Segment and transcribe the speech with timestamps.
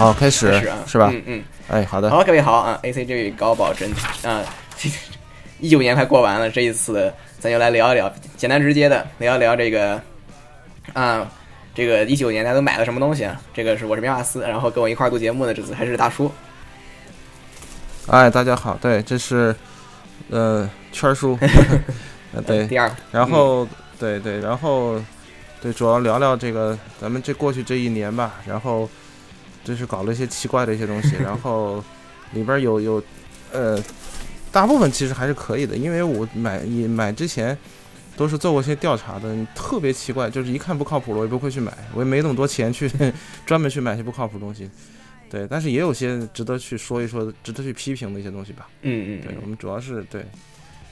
[0.00, 1.10] 哎，好，开始啊是吧？
[1.12, 1.44] 嗯嗯。
[1.68, 3.92] 哎，好的，好，各位好啊！A C G 高保真
[4.24, 4.42] 啊，
[5.60, 10.00] 一九年快过完了，这一次咱就来聊一聊，简单直接的聊一聊这个
[10.94, 11.30] 啊，
[11.74, 13.38] 这个一九年大家都买了什么东西啊？
[13.52, 16.32] 这个是我是棉瓦斯，然后跟我一块儿录节目的这次还是大叔。
[18.06, 19.54] 哎，大家好，对，这是
[20.30, 21.38] 呃圈儿叔，
[22.32, 24.98] 呃对，第二，然后、对对，然后
[25.60, 28.88] 对，主要聊聊这个咱们这过去这一年吧，然后
[29.64, 31.82] 就是搞了一些奇怪的一些东西，然后
[32.32, 33.02] 里边有有
[33.52, 33.82] 呃
[34.50, 37.56] 大部分其实还是可以的，因为我买也买之前
[38.16, 42.90] 都是做过一些调查的，特别奇怪，就是一看不靠谱了我也不会去买，我也没那么多钱去
[43.46, 44.68] 专门去买些不靠谱的东西。
[45.30, 48.66] 对，但是也有些值得去说一说、值得去批评的一些东西吧。
[48.82, 50.24] 嗯嗯对，我们主要是对，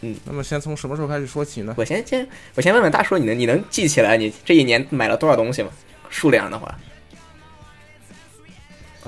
[0.02, 0.14] 嗯。
[0.24, 1.74] 那么先从什么时候开始说起呢？
[1.76, 5.70] 我先先我先问问大叔，你能你能记起来你这一年买了多少东西吗？
[6.08, 6.78] 数量的话，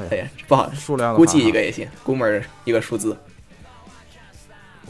[0.01, 3.17] 哎呀哎呀，不好，数量估计一个也行，估摸儿一个数字。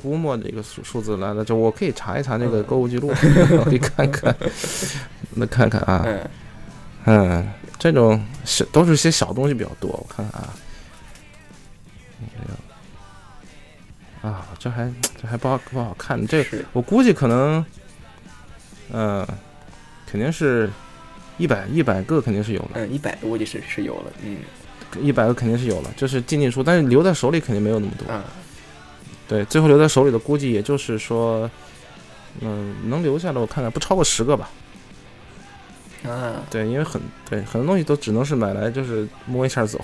[0.03, 2.64] 估摸一个数数字来了，就我可以查一查那个嗯。
[2.64, 3.08] 购物记录，
[3.58, 4.34] 我可以看看，
[5.34, 6.31] 那看看啊，嗯，
[7.05, 10.55] 嗯，这种小都是些小东西比较多，我看看啊，
[14.22, 17.62] 这个啊，这还这还不好不好看，这我估计可能，
[18.92, 19.27] 嗯、
[20.06, 20.70] 肯定是
[21.36, 24.38] 一百一百个肯定是有的，嗯，一百个估计是是有了，嗯
[24.99, 28.13] 一百个肯定是有了，就是进进出，但是留在手里肯定没有那么多。
[28.13, 28.25] 啊，
[29.29, 31.49] 对，最后留在手里的估计也就是说，
[32.41, 34.50] 嗯、能留下的我看看不超过十个吧。
[36.05, 39.79] 啊，对，因为很对很多东西都只能是买来就是摸一下走。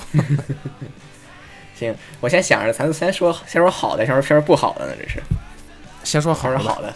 [1.76, 5.22] 行，我先想着咱先说先说好的，先说先说不好的呢，这是
[6.02, 6.94] 先说好的，先说好的，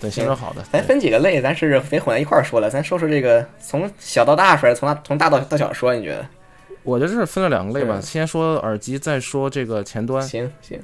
[0.00, 0.64] 对，先说好的。
[0.72, 5.94] 咱分几个类，咱是别混在一块儿说了，咱说说这个从小到大说，从大从大到到小说？
[5.94, 6.26] 你觉得？
[6.88, 10.22] 我这是分了两个类吧，嗯先说耳机，再说这个前端。
[10.26, 10.80] 行行，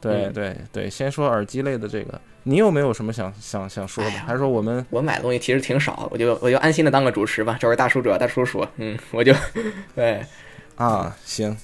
[0.00, 0.32] 对嗯。
[0.32, 4.10] 对对，先说耳机类的这个，你有没有什么想想想说的？
[4.10, 9.34] 还是说我们我买的东西其实挺少，我就我就安心的当个主持吧，找位大叔主要大叔说，嗯，我就
[9.94, 10.24] 对，
[10.76, 11.54] 啊行，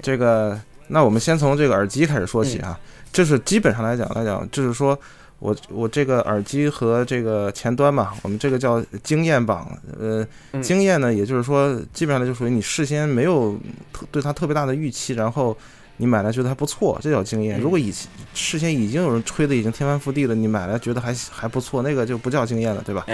[0.00, 2.78] 这个那我们先从这个耳机开始说起啊，
[3.12, 4.96] 这是基本上来讲来讲，就是说
[5.38, 13.58] 我我这个耳机和这个前端嘛，我们这个叫经验榜，呃，嗯经验呢，也就是说基本上就属于你事先没有
[13.92, 15.56] 特对它特别大的预期，然后。
[16.00, 17.58] 你买来觉得还不错，这叫经验。
[17.58, 23.04] 嗯如果以前事先已经有人吹的已经天翻覆地了，你买来觉得还还不错，那个就不叫经验了，对吧？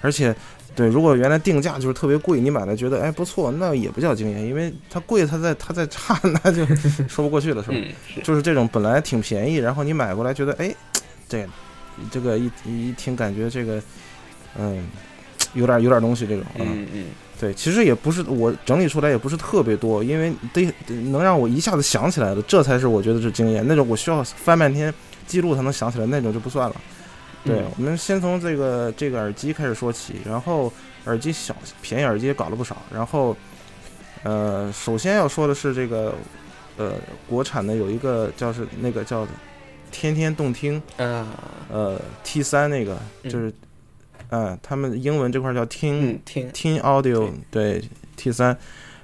[0.00, 0.34] 而且，
[0.74, 6.64] 对，如果原来定价就是特别贵，你买来觉得哎不错，那也不叫经验，因为它贵，它再它再差， 那就
[7.06, 7.76] 说不过去了，是吧？
[8.24, 10.74] 就是这种本来挺便宜，然后你买过来觉得哎，
[11.32, 11.48] 这
[12.10, 13.82] 这个一一听感觉这个，
[14.58, 14.86] 嗯，
[15.54, 16.60] 有点有点东西这种啊。
[16.60, 17.06] 嗯嗯
[17.40, 23.66] 对，其实也不是我整理出来也不是特别多，因为得得能让我一下子想起来的，这才是我觉得是经验。
[23.66, 24.94] 那种我需要翻半天
[25.26, 26.76] 记录才能想起来那种就不算了。
[27.44, 30.72] 对，嗯我们先从这个这个耳机开始说起，然后
[31.06, 33.36] 耳机小便宜耳机也搞了不少，然后
[34.22, 36.14] 呃，首先要说的是这个
[36.76, 36.92] 呃
[37.28, 39.26] 国产的有一个叫是那个叫
[39.92, 41.28] 天天动听啊
[41.70, 43.52] 呃 T 三那个就是
[44.34, 47.84] 嗯、他们英文这块叫听嗯听 Tin Audio 对
[48.16, 48.56] T 三，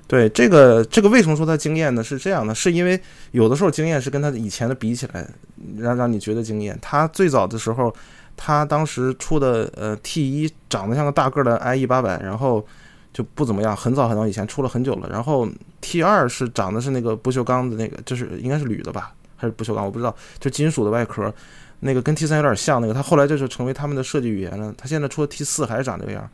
[0.06, 2.03] 对这个这个为什么说它惊艳呢？
[2.03, 2.99] 是这样的，是因为
[3.32, 5.28] 有的时候惊艳是跟它以前的比起来，
[5.76, 6.78] 让让你觉得惊艳。
[6.81, 7.94] 它最早的时候，
[8.38, 12.66] 它当时出的呃 T 一长得像个大个儿的 IE 八百，然后
[13.12, 15.10] 就不怎么样，很早很早以前出了很久了。
[15.10, 15.47] 然后
[15.82, 21.32] T 二是长的是那个不锈钢的那个，就是应该是铝的吧，还是不锈钢，我不知道，就金属的外壳。
[21.81, 24.75] 那个跟 T 三有点像，那个它后来就是成为他们的设计语言了。
[24.76, 26.29] 它现在出了 T 四还是长这个样。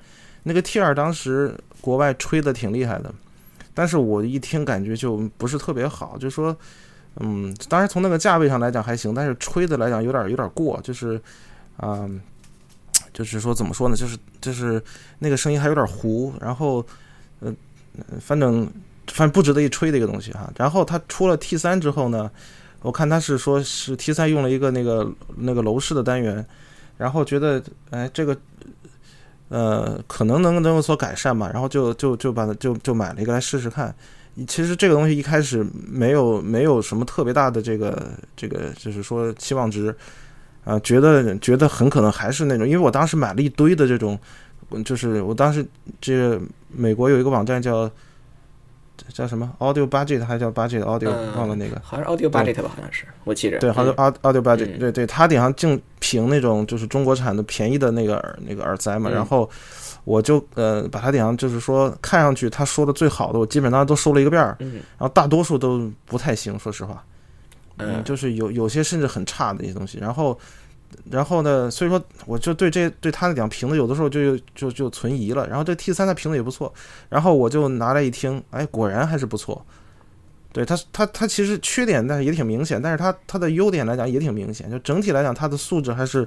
[0.45, 3.12] 那个 T 二当时国外吹的挺厉害的，
[3.75, 6.56] 但是我一听感觉就不是特别好，就说，
[7.21, 11.21] 嗯，当然从那个价位上来讲还行，但是吹的来讲有点有点过，就是，
[11.77, 12.09] 啊、
[13.12, 14.83] 就是说怎么说呢，就是就是
[15.19, 16.83] 那个声音还有点糊，然后，
[17.41, 17.55] 呃，
[18.19, 18.65] 反正
[19.09, 20.50] 反正不值得一吹的一个东西哈。
[20.57, 22.31] 然后它出了 T 三之后呢。
[22.85, 26.45] 我看他是说是 T 三用了一个那个那个楼市的单元，
[26.99, 28.37] 然后觉得哎这个
[29.49, 33.95] 呃可能能能有所改善嘛，然后就就就把它就就买了一个来试试看。
[34.47, 39.97] 其实这个东西一开始没有没有什么特别大的这个这个就是说期望值
[40.65, 44.19] 啊、觉得觉得很可能还是那种，因为我当时买了一堆的这种，
[44.85, 45.67] 就是我当时
[46.03, 46.39] 这个
[46.69, 47.91] 美国有一个网站叫。
[49.12, 53.58] 叫什么？Audio Budget 还叫 Budget Audio，、嗯忘了那个，好像是 Audio Budget 吧，好像是，我记着。
[53.58, 54.12] 对，好像嗯。
[54.12, 54.79] Audio Audio Budget，、嗯。
[54.79, 59.14] 对对，它顶上净评那种就是中国产的便宜的那个耳那个耳塞嘛，嗯。
[59.14, 59.49] 然后
[60.05, 64.75] 我就呃把它顶上，就是说看上去他说的最好的，我基本上都收了一个遍儿，嗯。
[64.75, 67.05] 然后大多数都不太行，说实话，
[67.79, 70.38] 嗯就是有有些甚至很差的一些东西，然后。
[71.11, 75.46] 然后呢，所以说我就对这对他讲评的有的时候就就就存疑了。
[75.49, 76.73] 然后这 T 三的评的也不错，
[77.08, 79.64] 然后我就拿来一听，哎，果然还是不错。
[80.52, 86.26] 对它它它其实缺点但是也挺明显，但是它它的优点来讲也挺明显，就整体来讲它的素质还是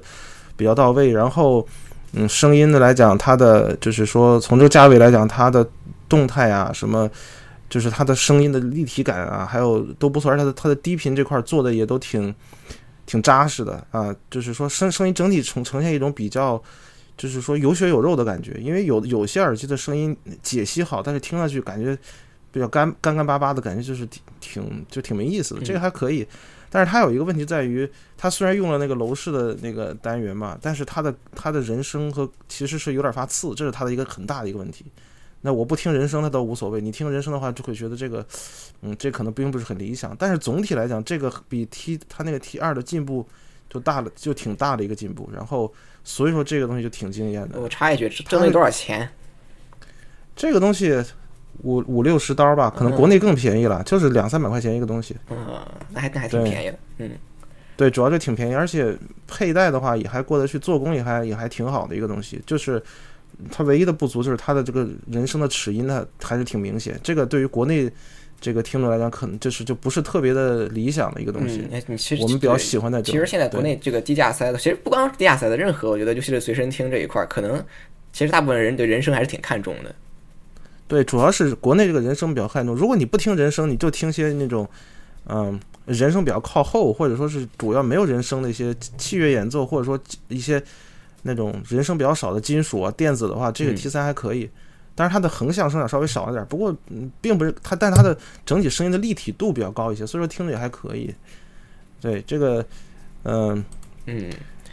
[0.56, 1.12] 比较到位。
[1.12, 1.66] 然后
[2.12, 5.68] 嗯，声音的来讲，它的就是说从这个价位来讲，它的
[6.08, 7.10] 动态啊什么。
[7.70, 12.34] 就是它的声音的立体感啊，还有都不错，而且它的它的低频这块做的也都挺
[13.08, 14.14] 挺扎实的啊。
[14.30, 16.62] 就是说声声音整体呈呈现一种比较，
[17.16, 18.52] 就是说有血有肉的感觉。
[18.60, 21.96] 因为有有些耳机的声音解析好，但是听上去感觉
[22.52, 25.62] 比较干干干巴巴的感觉，就是挺挺就挺没意思的。
[25.62, 26.26] 这个还可以，
[26.70, 34.84] 但是它有一个问题在于，它虽然用了那个楼式的那个单元嘛，但是它的它的人声和其实是有点发刺，这是它的一个很大的一个问题。
[35.40, 36.80] 那我不听人声，它倒无所谓。
[36.80, 38.26] 你听人声的话，就会觉得这个，
[38.82, 40.14] 嗯，这可能并不是很理想。
[40.18, 43.24] 但是总体来讲，这个比 T 它那个 T 二的进步
[43.70, 45.30] 就大了，就挺大的一个进步。
[45.32, 47.60] 然后所以说这个东西就挺惊艳的。
[47.60, 49.08] 我插一句，这东西多少钱？
[50.34, 51.00] 这个东西
[51.62, 55.16] 五五六十刀吧，可能国内更便宜了，就是两三百块钱一个东西。
[55.30, 55.36] 嗯，
[55.90, 56.78] 那还那还挺便宜的。
[56.98, 57.12] 嗯，
[57.76, 58.92] 对，主要就挺便宜，而且
[59.28, 62.82] 佩戴的话也还过得去，做工也还也还挺好的一个东西，就是。
[63.50, 66.98] 它唯一的不足就是它的这个人声的齿音呢，还是挺明显。
[67.02, 67.90] 这个对于国内
[68.40, 71.64] 这个听众来讲，可能就是就不是特别的理想的一个东西。
[71.70, 73.02] 嗯，你其实我们比较喜欢的。
[73.02, 77.64] 其实现在国内这个低价塞的，其实不光是低价塞的，任何我觉得尤其是随身听这一块，可能
[78.12, 79.94] 其实大部分人对人声还是挺看重的。
[80.86, 82.74] 对，主要是国内这个人声比较看重。
[82.74, 84.68] 如果你不听人声，你就听些那种
[85.26, 89.96] 嗯人声比较靠后，或者说是主要没有人声的一些器乐演奏，或者说
[90.26, 90.60] 一些。
[91.22, 94.48] 那种人声比较少的金属啊、电子的话，这个 T 三还可以，
[94.94, 96.44] 但是它的横向声场稍微少了点。
[96.46, 98.16] 不过，嗯，并不是它，但它的
[98.46, 101.14] 整体声音的立体度比较高一些，所以说听着也还可以。
[102.00, 102.64] 对这个，
[103.24, 103.64] 嗯
[104.06, 104.30] 嗯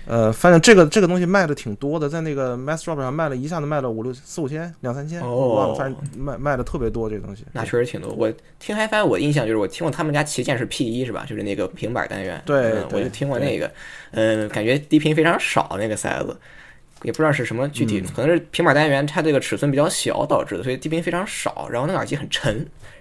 [0.07, 7.43] 呃，反正这个这个东西卖的挺多的，在那个 Mass Drop 上卖了一下子卖了五六四五千、两三千，我忘了，反正卖卖的特别多这个东西。
[7.53, 8.13] 那确实挺多。
[8.13, 11.25] 我听 HiFi，我印象就是我听过他们家旗舰是 P 一是吧？
[11.27, 12.39] 就是那个平板单元。
[12.45, 13.71] 对，我就听过那个，
[14.11, 16.37] 嗯，感觉低频非常少那个塞子，
[17.01, 21.67] 也不知道是什么具体，可能是平板单元它这个尺寸比较小导致的，所以低频非常少。
[21.71, 22.53] 然后那个耳机很沉，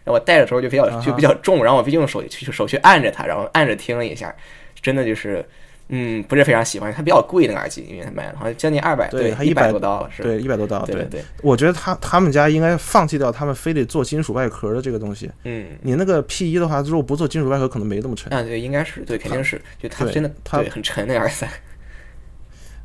[0.05, 4.35] 然后我戴的时候就比较就比较重，然后我毕竟用手去手去按着它，然后按着听了一下，
[4.81, 5.45] 真的就是。
[5.89, 11.23] 嗯，不是非常喜欢，它比较贵那个耳机，因为它卖了好像将近二百，对，一百多刀了，是，对，一百多刀，对对。
[11.43, 15.31] 我觉得他他们家应该放弃掉他们非得做金属外壳的这个东西。
[15.45, 18.33] 嗯，你那个 P 一的话，如果不做金属外壳，可能没那么沉。
[18.33, 21.49] 啊，对，应该是，对，肯定是，就它真的，它很沉那耳塞。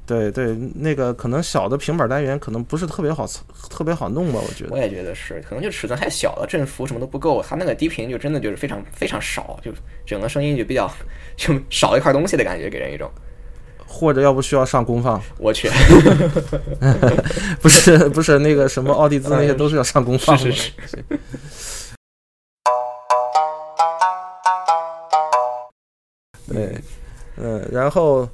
[0.09, 3.27] 对对，那个可能小的平板单元可能不是特别好，
[3.69, 4.39] 特别好弄吧？
[4.44, 4.71] 我觉得。
[4.71, 9.72] 我也觉得是，可能就尺寸太小了，振幅什么都不够，它那个低频就真的就是非常非常少，就
[10.07, 10.91] 整个声音就比较
[11.38, 13.07] 就少一块东西的感觉，给人一种。
[13.86, 15.22] 或者要不需要上功放？
[15.38, 15.69] 我去，
[17.62, 20.41] 不是不是那个什么奥迪兹那些都是要上功放的。
[20.51, 21.05] 是是是。
[26.51, 26.75] 对，
[27.38, 28.27] 嗯，然后。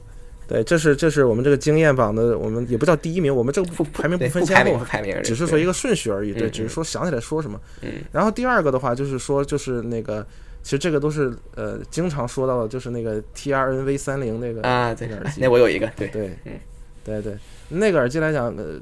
[0.47, 6.33] 对，这是这是我们这个经验榜的，我们也不叫第一名，我们这个排名不分先后，排名只是说一个顺序而已。
[6.33, 7.59] 对，只是说想起来说什么。
[7.81, 7.93] 嗯。
[8.11, 10.25] 然后第二个的话，就是说，就是那个，
[10.61, 15.41] 其实这个都是呃经常说到的，就是那个 T R N V 三零那个啊，这个耳机。
[15.41, 16.53] 那我有一个，对对，嗯，
[17.03, 17.35] 对对，
[17.69, 18.79] 那个耳机来讲，呃，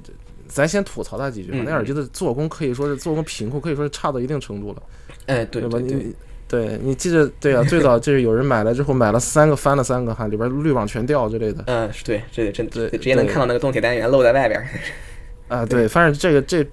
[0.48, 1.60] 咱先吐槽它几句吧。
[1.66, 4.84] 那耳机的做工可以说是做工品控，可以说是差到一定程度了。
[5.28, 5.80] 哎，对吧？
[5.80, 6.14] 你。
[6.54, 11.64] 对你记得对啊，最早就是有人买了之后买了三个翻了三个哈，里边滤网全掉之类的。
[11.66, 14.64] 嗯，是对，这真对，直接能看到那个动铁单元露在外边。
[15.50, 16.64] 啊，对，反正这个这，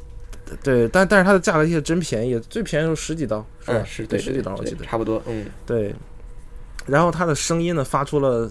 [0.62, 3.82] 对，但但是它的价格也真便宜，最便宜就十几刀，是吧？
[3.87, 5.22] 是，对，十几刀我记得差不多。
[5.26, 5.94] 嗯，对。
[6.84, 8.50] 然后它的声音呢，发出了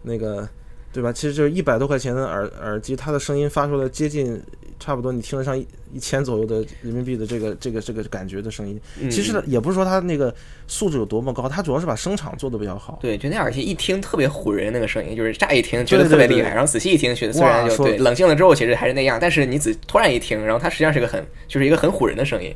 [0.00, 0.48] 那个，
[0.90, 1.12] 对吧？
[1.12, 4.42] 其实就是一百多块钱的耳耳机，它的声音发出了接近。
[4.82, 10.34] 差不多，你听得上一一千左右的人民币的这个这个这个感觉的声音，其实也不是说它那个
[10.66, 12.98] 素质有多么高，它主要是把声场做的比较好。
[13.00, 22.52] 对，就那耳机一听特别唬人，那个声音就是乍一听觉得特别厉害，然后仔细一听觉得虽然就对冷静了之后其实还是那样，但是你仔突然一听，然后它实际上是个很就是一个很唬人的声音。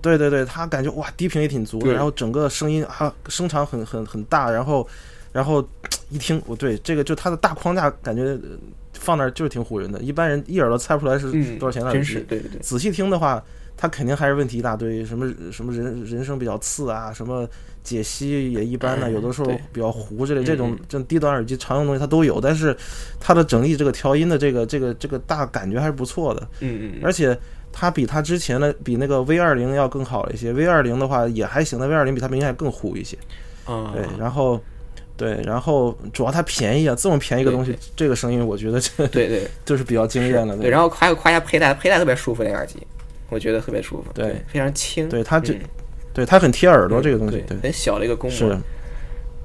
[0.00, 4.86] 对对对，它感觉哇低频也挺足的，然后整个声音啊声场很很很大，然后
[5.32, 5.66] 然后
[6.08, 8.38] 一听我对这个就它的大框架感觉。
[9.00, 12.14] 放那儿就是挺唬人的，一般人一耳朵猜不出来是多少钱的耳机。
[12.28, 13.42] 对对对，仔细听的话，
[13.76, 17.48] 它肯定还是问题一大堆，什么什么人人声比较次啊，什么
[17.82, 22.76] 解析也一般呢，嗯有的时候比较糊之类，这种嗯这种低端耳机常用东西它都有，但是
[23.18, 27.36] 它的整体这个调音的这个这个这个大感觉还是不错的，嗯嗯而且
[27.72, 33.16] 它比它之前的比那个 V 二零要更好一些，V 二零的话也还行，但 V 二零比它明显更糊一些。
[33.64, 34.60] 啊，对，然后
[35.20, 39.42] 对，然后主要它便宜啊，这么便宜一个东西，这个声音我觉得这对对。
[39.66, 40.56] 就是比较惊艳了。
[40.56, 42.78] 对，然后还有夸一下佩戴，佩戴特别舒服，那耳机，
[43.28, 45.60] 我觉得特别舒服，对对，非常轻，对它就嗯
[46.14, 48.58] 对它很贴耳朵这个东西，对，对，很小的一个公是模，，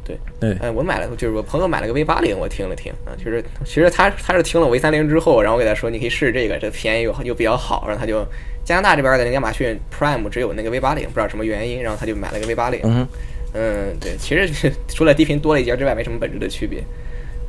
[0.03, 0.57] 对对。
[0.61, 8.25] 嗯，我买了，就是我朋友买了个 V 八零，我听了听啊，就是其实他他是听了 V 三零之后，然后我给他说你可以试试这个，这便宜又又比较好，然后他就
[8.63, 13.07] 加拿大这边的那个亚马逊 Prime 只有那个 V 八零，不知道什么原因，然后他就买了个 V 八零，嗯，
[13.55, 16.83] 嗯，对，其实是 除了低频多了一截之外，没什么本质的区别，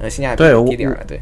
[0.01, 1.21] 呃，性价比低点儿了，对，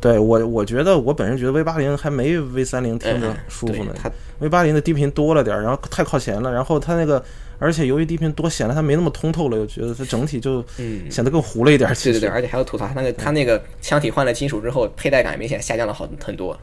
[0.00, 7.22] 对我我觉得我本人觉得 V 八零还没 V 三零听着嗯舒服呢对它，V 八零的低频多了点儿，然后太靠前了，然后它那个
[7.58, 11.08] 而且由于低频多，显得它没那么通透了，又觉得它整体就嗯。
[11.10, 11.94] 显得更糊了一点儿。
[11.94, 16.58] 对对对，而且还有吐槽，它那个它那个腔体换了金属之后，佩戴感明显下降了好很多，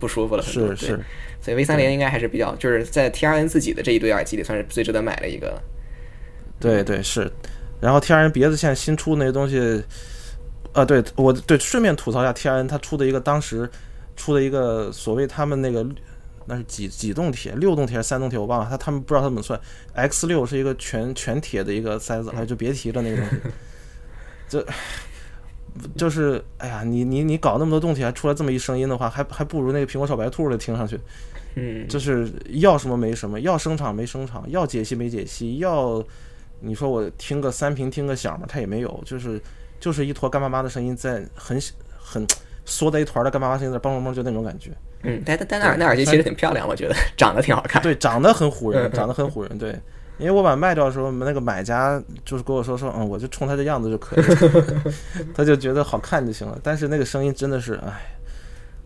[0.00, 0.66] 不舒服了很多。
[0.68, 1.00] 对是是，
[1.40, 5.62] 所以 V 三零应该还是比较，就是在 T R N 自己的这一堆耳机里，算是最值得买的一个了。
[6.60, 7.28] 对对是，
[7.80, 9.82] 然后 T R N 别的现在新出的那些东西，
[10.72, 13.68] 啊，对我对顺便吐槽一下 T R N 它出的一个当时
[14.14, 15.84] 出的一个所谓他们那个
[16.46, 19.58] 那是几几动铁，六动铁还是三动铁我忘了，他他们不知道他怎么算
[19.94, 23.36] ，X 六是一个全全铁的一个塞子，哎就别提了那个东西，
[24.48, 24.66] 这。
[25.96, 30.98] 就是，哎呀，你你你搞那么多动铁，还出来这么一声音的话，还还不如那个苹果小白兔的听上去。
[31.54, 36.04] 嗯，就是要什么没什么，要声场没声场，要解析没解析，要
[36.60, 39.40] 你说我听个三频听个响嘛，它也没有，就是
[39.78, 41.58] 就是一坨干巴巴的声音在很
[41.96, 42.26] 很
[42.64, 44.70] 缩在一团的干巴巴声音在梆梆梆，就那种感觉。
[45.02, 47.82] 嗯，但但但那那耳机其实挺漂亮，我觉得长得挺好看。
[47.82, 49.58] 对，长得很唬人， 嗯长得很唬人。
[49.58, 49.70] 对，
[50.18, 54.92] 因为我把它卖掉的时候，那个买家就是跟我说说，嗯，我就冲他这样子就可以了，
[55.34, 56.58] 他就觉得好看就行了。
[56.62, 58.18] 但是那个声音真的是，哎，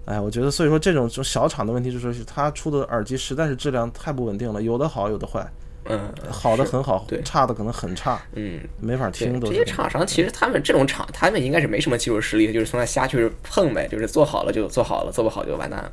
[0.05, 5.45] 哎，我觉得所以说这种这种小厂的问题就是他出的耳机实在是质量太不稳定了，有的好，有的坏，
[5.87, 9.65] 嗯，好的很好，对差的可能很差，嗯，没法听都这些。
[9.65, 15.93] 厂商，其实他们这种厂，他们应该是没什么技术实力，就是从那瞎去碰呗，就是做好了就做好了，做不好就完蛋了，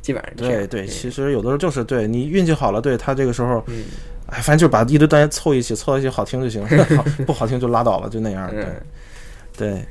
[0.00, 0.32] 基本上。
[0.36, 3.84] 对对，嗯其实有的时候就是对你运气好了，对他这个时候，嗯
[4.26, 8.50] 哎，反正就把一堆单元凑一起，凑到一起好听就行， 好不好听就拉倒了，就那样。
[8.50, 8.82] 对嗯
[9.56, 9.84] 对。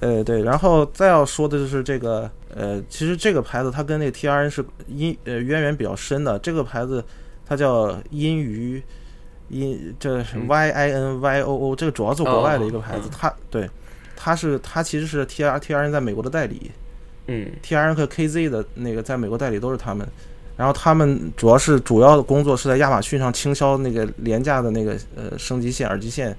[0.00, 6.38] 呃，对，然后再要说的就是这个，呃，其实这个牌子它跟那个 T R N 是因呃渊源比较深的。
[6.40, 7.02] 这个牌子
[7.46, 8.82] 它叫音鱼，
[9.48, 13.08] 音这是嗯 Y I N Y O O，这个主要做国外的一个哦牌子。
[13.08, 13.70] 嗯它对，
[14.14, 16.70] 它是它其实是 T R T R N 在美国的代理
[17.28, 20.06] 嗯，T R N 和 K Z 的那个在美国代理都是他们。
[20.56, 26.34] 然后他们主要是主要的工作是在亚马逊上倾销那个廉价的那个呃升级线耳机线，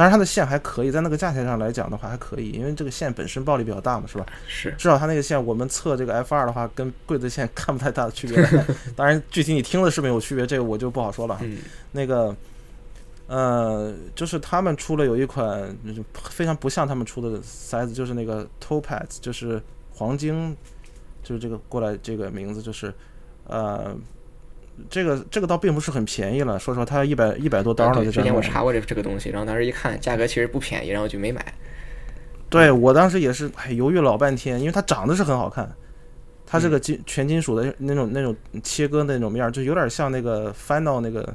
[0.00, 4.24] 当然它的线还可以，在那个价钱上来讲的话还可以，因为这个线本身暴力比较大嘛，是吧？
[4.48, 8.42] 是至少它那个线我们测这个 F 二的话，跟柜子线看不太大的区别。
[8.96, 11.38] 当然具体你听的是没有区别，这个我就不好说了。
[11.42, 11.58] 嗯
[11.92, 12.34] 那个，
[13.26, 20.56] 呃，就是他们出了有一款就是非常不像他们出的塞子，就是那个 Topaz，就是黄金，
[21.22, 22.90] 就是这个过来这个名字就是，
[23.46, 23.94] 呃，
[24.88, 31.44] 这个这个倒并不是很便宜了，说实话，它一百一百多刀呢，对，就之前我查过这这个东西，然后当时一看价格其实不便宜，然后就没买。
[32.48, 35.70] 对我当时也是哎犹豫老半天，因为它长得是很好看，
[36.46, 41.32] 它是个金全金属的那种那种切割那种面儿，就有点像那个 Final 那个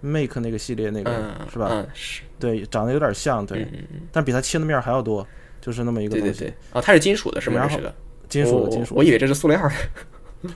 [0.00, 1.68] Make 那个系列那个、嗯，是吧？
[1.70, 3.66] 嗯，是，对，长得有点像，对，
[4.10, 5.26] 但比它切的面还要多，
[5.60, 7.56] 就是那么一个东西，对对对，哦，它是金属的，是吗？
[7.56, 7.94] 然后是个
[8.28, 9.70] 金属的哦金属的，我以为这是塑料的。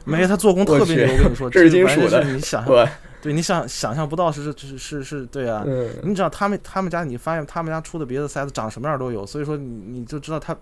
[0.05, 2.89] 没它做工特别牛，我跟你说， 这是金属的是你想 象，
[3.23, 10.57] 对你想想象不到是是是是是，对啊，嗯你知道他们他们家，你发现他们家出的别的塞子长什么样都有，所以说你你就知道他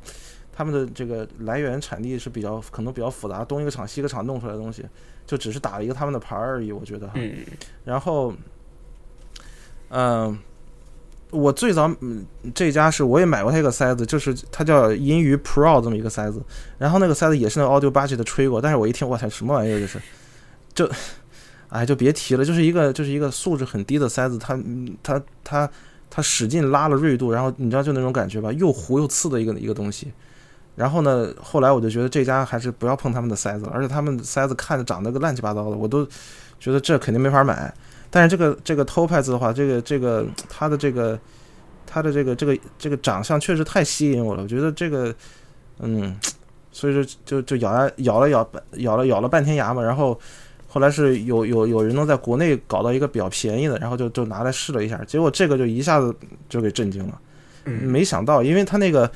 [0.53, 4.85] 他们的这个来源产地是比较可能比较复杂，东一个厂西一个厂弄出来的东西，
[5.27, 7.13] 就只是打了一个他们的牌而已，我觉得哈。
[7.17, 7.45] 嗯
[7.85, 8.35] 然后，
[9.91, 10.37] 嗯、
[11.31, 16.43] 我最早嗯这家是我也买过它一个塞子，就是它叫银鱼 Pro 这么一个塞子，
[16.79, 20.01] 然后那个塞子也是那个 Audio Budget 的吹过，但是我一听，我操，什么玩意儿这是？
[20.75, 20.91] 就，
[21.69, 25.69] 哎，就别提了，就是一个就是一个素质很低的塞子，它嗯它它
[26.09, 30.13] 它使劲拉了锐度，然后你知道就那种感觉吧，又糊又刺的一个一个东西。
[30.77, 36.07] 然后呢，后来我就觉得这家还是不要碰他们的塞子了，而且他们塞子看着长得个乱七八糟的，我都
[36.61, 37.75] 觉得这肯定没法买。
[38.11, 41.19] 但是这个这个 Topaz 的话，这个这个它的这个
[41.87, 45.15] 它的这个这个这个长相确实太吸引我了，我觉得这个
[45.81, 46.19] 嗯，
[46.73, 50.19] 所以说就就咬牙咬了咬咬了咬了半天牙嘛，然后
[50.67, 56.15] 后来是有有有人能在国内搞到一个比较便宜的，然后就就拿来试了一下，结果这个就一下子
[56.49, 57.21] 就给震惊了，
[57.65, 59.11] 嗯没想到，因为它那个。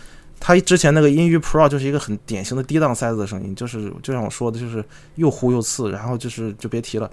[0.45, 4.85] 它之前那个音域 Pro 就是一个很典型的低档塞子的声音，就是就像我说的，就是
[5.15, 7.09] 又糊又刺，然后就是就别提了。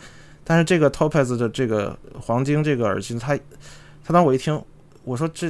[0.50, 3.38] 但是这个 Topaz 的这个黄金这个耳机，它
[4.04, 4.60] 它当我一听，
[5.04, 5.46] 我说这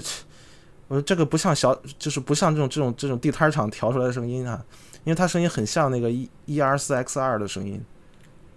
[0.90, 4.62] 我说这个不像小，就是不像这种这种这种地摊厂调出来的声音啊，
[5.06, 7.82] 因为它声音很像那个 E E R 四 X 二的声音。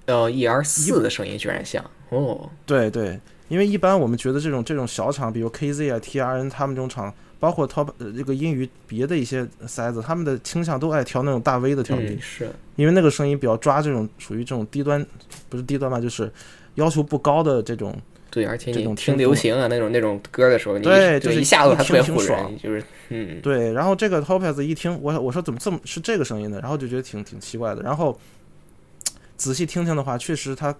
[0.06, 15.04] 呃，E R 四的声音居然像哦，对对，因为一般我们觉得这种这种小厂，比如 K Z 啊、T R N 他们这种厂，包括 Top 呃这个英语别的一些塞子，他们的倾向都爱调那种大 V 的调频，嗯，是，因为那个声音比较抓这种属于这种低端，
[15.48, 16.30] 不是低端吧，就是
[16.76, 18.00] 要求不高的这种。
[18.30, 26.60] 对，而且这种你听流行啊那种那种歌的时候，你对就是一下子特别爽，就是嗯，对，然后这个 Topaz 一听，我我说怎么这么是这个声音呢？
[26.62, 27.82] 然后就觉得挺挺奇怪的。
[27.82, 28.16] 然后
[29.36, 30.72] 仔细听听的话，确实它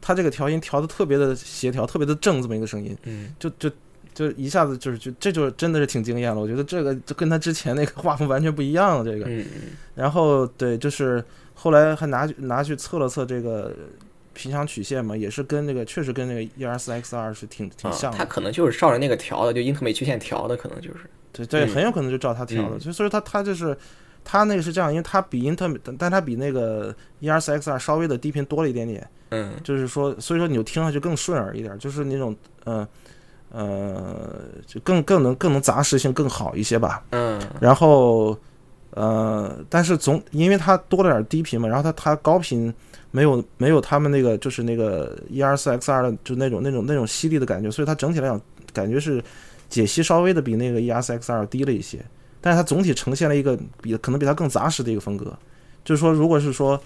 [0.00, 3.70] 它这个调音调的特别的协调，特别的正，这么一个声音，嗯，就就
[4.14, 6.40] 就一下子就是就这就真的是挺惊艳了。
[6.40, 9.04] 我觉得这个就跟他之前那个画风完全不一样了。
[9.04, 9.46] 这个，嗯
[9.94, 11.22] 然后对，就是
[11.54, 13.74] 后来还拿拿去测了测这个
[14.32, 18.18] 频响曲线嘛，也是跟那个确实跟那个 E R 四 X 二是挺挺啊像，的。
[18.18, 21.00] 它可能就是照着那个调的，就英特美曲线调的，可能就是，
[21.32, 23.76] 对对，嗯很有可能就照他调的，嗯就所以他他就是
[24.24, 32.86] 他那个是这样，因为他比英特美，但但他比那个 E R 四 X 二稍微的低频多了一点点，嗯就是说，所以说你就听上去更顺耳一点，就是那种呃
[33.52, 37.02] 呃，就更更能更能杂实性更好一些吧。
[37.10, 38.36] 嗯然后
[38.90, 42.72] 呃，但是总因为它多了点低频嘛，然后它它高频
[43.10, 48.40] 没有没有他们那个就是那个 E R 四 X 二的就那种那种那种犀利的感觉，所以它整体来讲
[48.72, 49.22] 感觉是
[49.68, 52.04] 解析稍微的比那个 E R 四 X 二低了一些，
[52.40, 55.36] 但是它总体呈现了一个比可能比它更杂实的一个风格。
[55.84, 56.80] 就是说，如果是说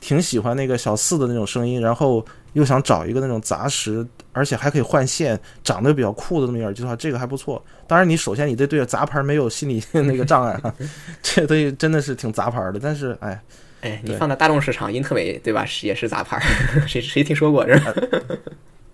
[0.00, 7.62] 挺喜欢那个小四的那种声音，然后又想找一个那种杂实，而且还可以换线，长得比较酷的那么一耳机的话，这个还不错。
[7.86, 10.74] 当然，你首先你得对杂牌没有心理那个障碍啊，
[11.22, 12.80] 这东西真的是挺杂牌的。
[12.82, 13.40] 但是，哎，
[13.82, 15.64] 哎，你放在大众市场，英特美对吧？
[15.66, 16.40] 是也是杂牌，
[16.88, 17.74] 谁谁听说过这？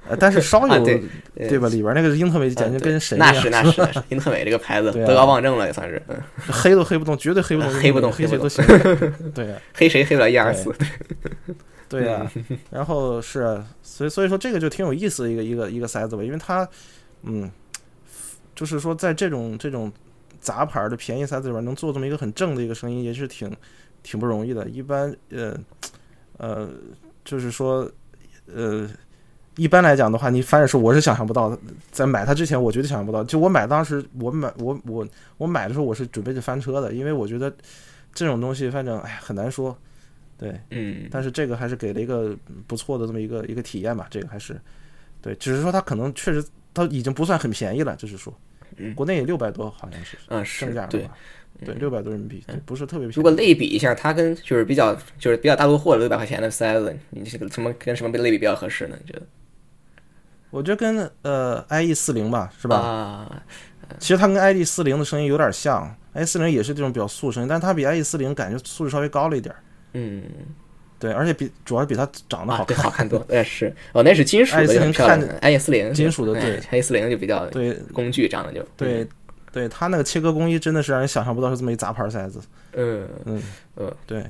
[0.08, 1.02] 呃但是稍 有、啊对
[1.48, 1.68] 对吧？
[1.68, 6.16] 里边那个英特美简直跟神一样，那是那是那是，英特美这个牌子 德高望重了，也算是，嗯，
[6.50, 8.64] 黑都黑不动，绝对黑不动，黑不动黑谁都行。
[9.34, 10.74] 对呀、黑谁黑不了一二四，
[11.88, 12.30] 对呀、
[12.70, 16.68] 然后是啊，所以所以说这个就挺有意思的一个一个一个塞子吧，因为它，
[17.22, 17.50] 嗯，
[18.54, 19.92] 就是说在这种这种
[20.40, 23.54] 杂牌的便宜塞子里边能做这么一个很正的一个声音，也是挺
[24.02, 24.68] 挺不容易的。
[24.68, 25.56] 一般呃
[26.38, 26.68] 呃，
[27.24, 27.90] 就是说
[28.54, 28.88] 呃。
[29.56, 31.58] 一般来讲的话，你反正是我是想象不到的，
[31.90, 33.24] 在买它之前，我绝对想象不到。
[33.24, 35.06] 就我买当时，我买我我
[35.38, 37.52] 我买的时候，我是准备着翻车的，因为我觉得
[38.12, 39.76] 这种东西，反正哎很难说。
[40.38, 44.60] 对，嗯，但是这个还是给了一个不错的这么一个一个体验吧，这个还是
[45.22, 48.30] 对，只是说它可能确实它已经不算很便宜了，就是说
[48.76, 51.08] 嗯国内也六百多好像是嗯是对
[51.64, 53.14] 对六百多人民币，对，不是特别便宜。
[53.16, 58.96] 如果类比一下，它跟就是比较就是比较大陆货的六百块钱的塞子，你这个什么跟什么类比比较合适呢？
[59.02, 59.26] 你觉得？
[60.50, 62.76] 我觉得跟呃 IE 四零吧，是吧？
[62.76, 63.42] 啊，
[63.98, 69.58] 其实它跟 IE 四零的声音有点像，IE 四零也是这种比较素声音，但它比 IE 四零感觉素质稍微高了一点儿。
[69.92, 70.22] 嗯，
[70.98, 72.76] 对，而且比主要是比它长得好看。
[72.78, 79.06] 好看多， 呃是，哦，那是金属的，i40 很漂亮看的，i 四零金属的对，i 四零就比较对工具长得就对，
[79.52, 82.40] 对，它那个切割工艺真的是让人想象不到是这么一杂牌塞子。
[82.72, 83.42] 嗯嗯
[83.76, 84.24] 嗯对。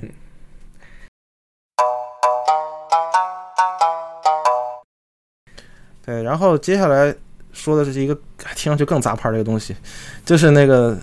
[6.07, 7.13] 对，然后接下来
[7.53, 8.15] 说的是一个
[8.55, 9.75] 听上去更杂牌儿的一个东西，
[10.25, 10.97] 就是那个，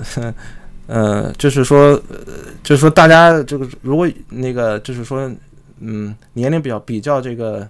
[0.88, 2.18] 呃，就是说，呃，
[2.64, 5.30] 就是说大家这个如果那个就是说，
[5.80, 7.68] 嗯，年龄比较比较这个，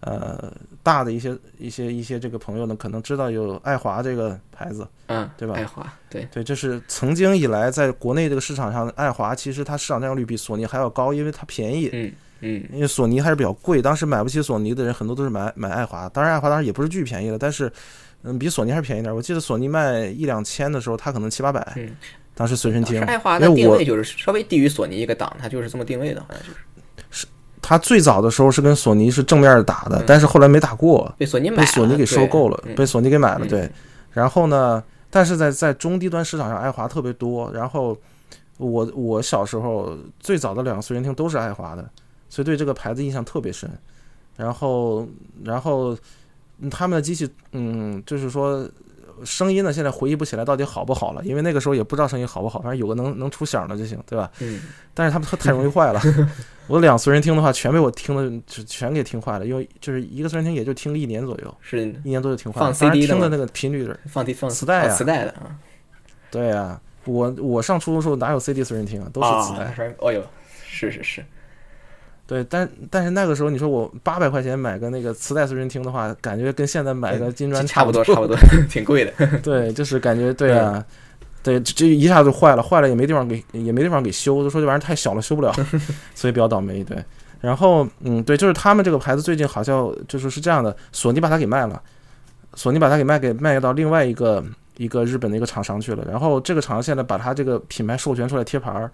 [0.00, 0.52] 呃，
[0.84, 11.90] 大的一些一些一些这个朋友呢，可能知道有爱华这个牌子，嗯，对吧爱华对，对，就是曾经以来在国内这个市场上，爱华其实它市场占有率比索尼还要高，因为它便宜。
[11.92, 17.70] 嗯嗯因为索尼还是比较贵，当时买不起索尼的人很多都是买买爱华，当然爱华当然也不是巨便宜了，但是
[18.22, 19.16] 嗯比索尼还是便宜点儿。
[19.16, 21.96] 我记得索尼卖一两千的时候，它可能七八百，嗯，
[22.34, 23.04] 当时随身听是。
[23.04, 26.48] 爱华的定位就是稍微低于索尼一个档，它就是这么定位的，好像就
[27.10, 27.26] 是
[27.60, 33.44] 它最早的时候是跟索尼是正面打的，嗯但是后来没打过，被索尼买，被索尼给收购了，被索尼给买了。
[33.44, 33.70] 嗯对，
[34.12, 37.52] 然后呢，但是在在中低端市场上，爱华特别多。
[37.52, 37.98] 然后
[38.56, 41.88] 我我小时候最早的两个随身听都是爱华的，
[42.28, 43.70] 所以对这个牌子印象特别深。
[44.36, 45.08] 然后
[45.44, 45.96] 然后
[46.58, 48.68] 嗯他们的机器，嗯，就是说
[49.24, 54.30] 声音呢，现在回忆不起来到底好不好了，因为那个时候也不知道声音好不好，反正有个能能出响的就行，对吧？
[54.38, 54.60] 嗯，
[54.94, 56.00] 但是他们太容易坏了，
[56.68, 62.66] 我两随身听的话，全被我听的就全给听坏了，因为就是一个随身听也就听了一年左右，是一年多就听坏了。
[62.66, 65.58] 放 CD 的吗听的那个频率是放地放磁带啊磁带的啊，
[66.30, 69.94] 对啊、我我上初中时候哪有 CD 随身听啊，都是磁带。
[69.98, 70.22] 哦哟，
[70.64, 71.24] 是是是，
[72.28, 78.36] 对，但但是那个时候你说我八百块钱买个那个磁带随身听的话，感觉跟现在买个金砖差不多差不多，
[78.68, 79.12] 挺贵的。
[79.38, 80.84] 对，就是感觉对啊，
[81.42, 85.50] 对，这这一下就坏了，坏了也没地方给也没地方给修，就说这玩意儿太小了修不了，
[86.14, 86.84] 所以比较倒霉。
[86.84, 87.02] 对，
[87.40, 91.82] 然后嗯，对，就是他们这个牌子最近好像就是是这样的，索尼把它给卖了，
[92.52, 94.44] 索尼把它给卖给卖到另外一个
[94.76, 98.90] 一个日本的一个厂商去了，然后这个厂商现在把它这个品牌授权出来贴牌儿，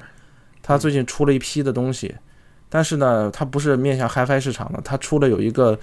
[0.63, 2.15] 它最近出了一批的东西，
[2.75, 5.79] 但是呢，它不是面向 HiFi 市场的，它出了有一个。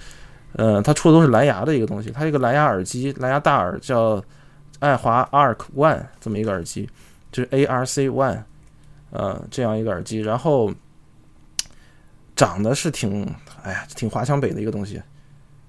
[0.54, 4.22] 呃，它出的都是蓝牙的一个东西，它一个蓝牙耳机，蓝牙大耳叫
[4.80, 6.86] 爱华 Arc One 这么一个耳机，
[7.32, 8.42] 就是 ARC One，
[9.12, 10.70] 呃，这样一个耳机，然后
[12.36, 13.26] 长得是挺，
[13.62, 15.00] 哎呀，挺华强北的一个东西，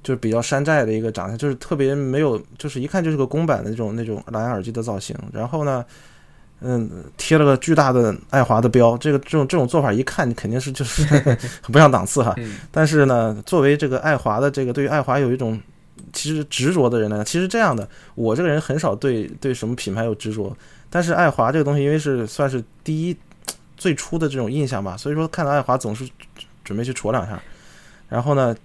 [0.03, 5.85] 就是比较山寨的一个长相，就是特别没有，就是一看就是个公版的那种那种蓝牙耳机的造型，然后呢。
[6.65, 11.37] 嗯，贴了个巨大的爱华的标，这个这种这种做法一看，你肯定是就是很
[11.73, 12.33] 不上档次哈。
[12.37, 15.59] 嗯但是呢，作为这个爱华的这个对于爱华有一种
[16.13, 20.55] 其实执着的人呢，其实这样的，我这个人很少对对什么品牌有执着，
[20.89, 23.17] 但是爱华这个东西因为是算是第一
[23.75, 26.09] 最初的这种印象吧，所以说看到爱华总是
[26.63, 27.37] 准备去戳两下。
[28.07, 28.55] 然后呢，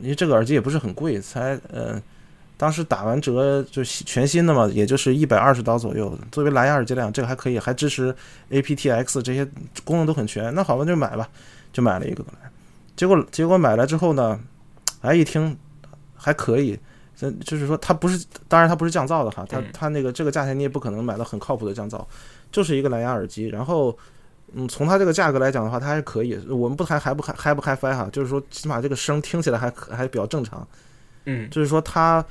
[0.00, 2.00] 因为这个耳机也不是很贵，才呃。
[2.56, 6.16] 当时打完折就全新的嘛，也就是一百二十刀左右。
[6.32, 8.14] 作为蓝牙耳机来讲，这个还可以，还支持
[8.50, 9.46] aptX 这些
[9.84, 10.54] 功能都很全。
[10.54, 11.28] 那好吧，就买吧，
[11.72, 12.24] 就买了一个。
[12.96, 14.40] 结果结果买来之后呢，
[15.02, 15.54] 哎，一听
[16.14, 16.78] 还可以，
[17.14, 22.02] 这就是说它不是，当然它不是降噪的哈，它嗯它那个这个价钱你也不可能买到很靠谱的降噪，
[22.50, 23.48] 就是一个蓝牙耳机。
[23.48, 23.94] 然后，
[24.54, 26.34] 嗯，从它这个价格来讲的话，它还是可以。
[26.48, 30.66] 我们不还还不还还不嗨 fi 哈，就是说起码这个声听起来还还比较正常。
[31.26, 32.24] 嗯就是说它，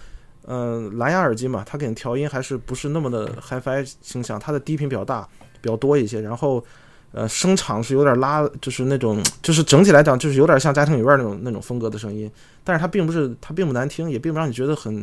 [0.47, 5.27] 嗯、蓝牙耳机嘛，它给你调音还是不是那么的 HiFi 倾向，它的低频比较大，
[5.61, 6.63] 比较多一些，然后。
[7.11, 12.29] 呃，声场是有点拉，就是那种，就是整体来讲，就是有点像家庭影院那种那种风格的声音，
[12.61, 14.93] 但是它并不是，它并不难听，也并不让你觉得很、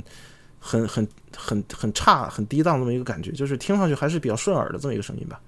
[0.59, 5.41] 很、很、很、很差、很低档这么一个感觉，就是听上去还是比较顺耳的这么一个声音吧。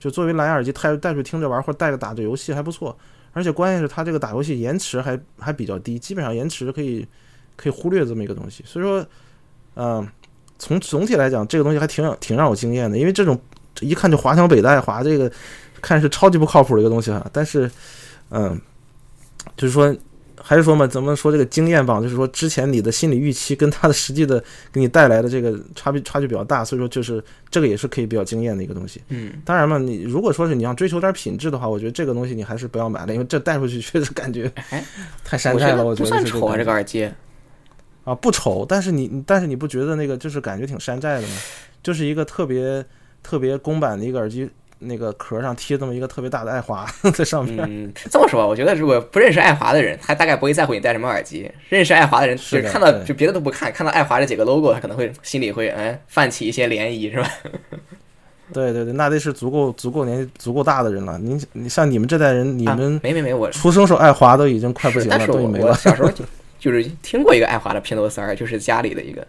[0.00, 2.96] 就作为蓝牙耳机带带出去听着玩，或者带着打着游戏还不错，
[3.34, 7.06] 而且关键是它这个打游戏延迟还还比较低，基本上延迟可以
[7.56, 8.64] 可以忽略这么一个东西。
[8.66, 9.06] 所以说，
[9.76, 10.06] 嗯、
[10.58, 13.40] 从总体来讲，这个东西还挺让挺让我惊艳的，因为这种
[13.80, 15.30] 一看就华强北的爱华这个
[15.80, 17.24] 看是超级不靠谱的一个东西哈。
[17.32, 17.70] 但是，
[18.30, 18.60] 嗯，
[19.56, 19.96] 就是说。
[20.38, 24.38] 还是说嘛，咱们说这个经验榜，就是说之前你的心理预期跟它的实际的
[24.70, 29.02] 给你带来的这个差别差距比较大，所以说就是这个也是可以比较惊艳的一个东西。
[29.08, 34.84] 嗯当然嘛，你如果说是你要追求点品质的话，我觉得这个东西你还是不要买了，因为这带出去确实感觉哎
[35.24, 35.82] 太山寨了。
[35.82, 37.10] 我我觉得不算丑啊，这个个耳机。
[38.06, 41.34] 啊不丑，但是你但是你不觉得那个就是感觉挺山寨的吗？
[41.82, 42.82] 就是一个特别
[43.22, 47.58] 特别公版的一个耳机，那个壳上贴这么一个特别大的爱华 在上面。
[47.68, 57.28] 嗯，这么说吧，我觉得如果不认识爱华的人，他大概不会在乎你戴什么耳机；认识爱华的人，就是看到对就别的都不看，看到爱华这几个 logo，他可能会心里会哎泛起一些涟漪，是吧？
[58.52, 61.18] 对对对，那得是足够足够年纪足够大的人了。
[61.18, 65.66] 您你像你们这代人，你啊们没没没，我出生时候爱华都已经快不行了，都已经没了。
[65.66, 66.08] 我小时候
[66.58, 69.26] 就就是听过一个爱华的拼头三儿，就是家里的一个，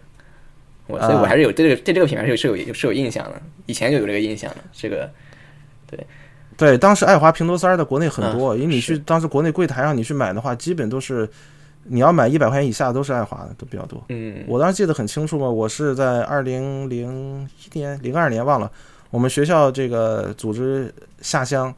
[0.86, 1.26] 我所以我啊。
[1.28, 4.56] 还是有对这个对这个品牌是有是有是有印象的，以前就有这个印象的。
[4.72, 5.10] 这个
[5.86, 5.98] 对。
[6.56, 11.28] 对，当时爱华平头三儿在国内很多，嗯因为你去当时国内柜台上你去买的话，基本都是
[11.84, 14.02] 你要买一百块钱以下都是爱华的，都比较多。
[14.08, 18.68] 嗯，我当时记得很清楚嘛，我是在二零零一年、零二年忘了，
[19.10, 21.72] 我们学校这个组织下乡，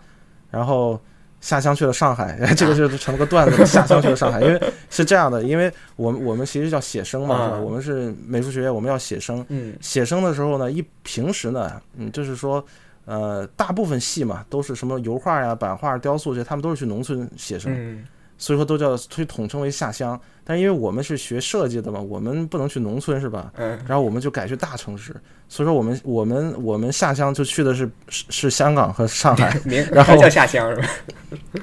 [0.51, 0.99] 然后
[1.41, 7.57] 下乡去了上海， 这个就成了个段子， 下乡去了上海，因为是这样的，因为我们我们其实叫写生嘛，是吧？
[7.57, 9.75] 嗯我们是美术学院，我们要写生，嗯。
[9.81, 12.65] 写生的时候呢，一平时呢，嗯，就是说，
[13.07, 18.05] 呃，大部分系嘛都是什么油画呀、版画、雕塑这些，他们都是去农村写生，嗯
[18.41, 20.19] 所以说都叫所以统称为下乡。
[20.43, 23.53] 但是因为我们是学设计的嘛，我们不能去农村是吧？
[23.57, 25.15] 嗯然后我们就改去大城市，
[25.49, 30.89] 所以说我们我们我们下乡就去的是是是香港和上海， 名然后叫下乡是吧？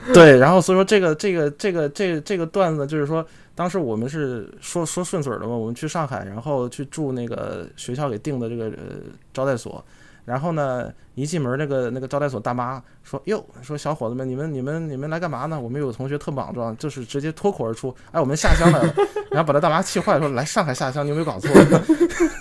[0.13, 9.01] 对，然后所以说这个这个这个这个这个段子，就是说当时我们是说说顺嘴儿的嘛，我们去上海，然后去住那个学校给定的这个呃
[9.33, 9.83] 招待所，
[10.27, 15.57] 然后呢，一进门那个那个招待所大妈说：“哟，说小伙子们，你们你们你们来干嘛呢？
[15.57, 18.93] 我们有同学特莽撞，就是直接脱口而出，哎，我们下乡来了。”
[19.31, 21.49] 然后把他大妈气坏了，说：“来上海下乡，你有没有搞错？”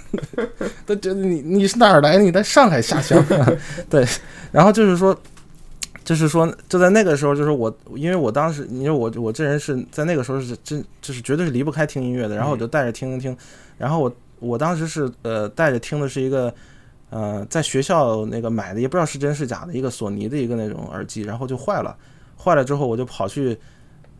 [0.85, 2.25] 都觉得你你是哪儿来的？
[2.25, 3.25] 你在上海下乡？
[3.89, 4.05] 对，
[4.51, 5.17] 然后就是说。
[6.05, 12.37] 就是说，就在那个时候，就是我，因为我当时，因为我我这人是在那个时候是真，就是绝对是离不开听音乐的。
[12.37, 13.37] 然后我就带着听听听，
[13.77, 16.55] 然后我我当时是呃带着听的是一个
[17.11, 21.97] 呃在学校那个买的，也不知道是真是假的一个索尼的一个那种耳机，然后就坏了。
[22.37, 23.59] 坏了之后，我就跑去，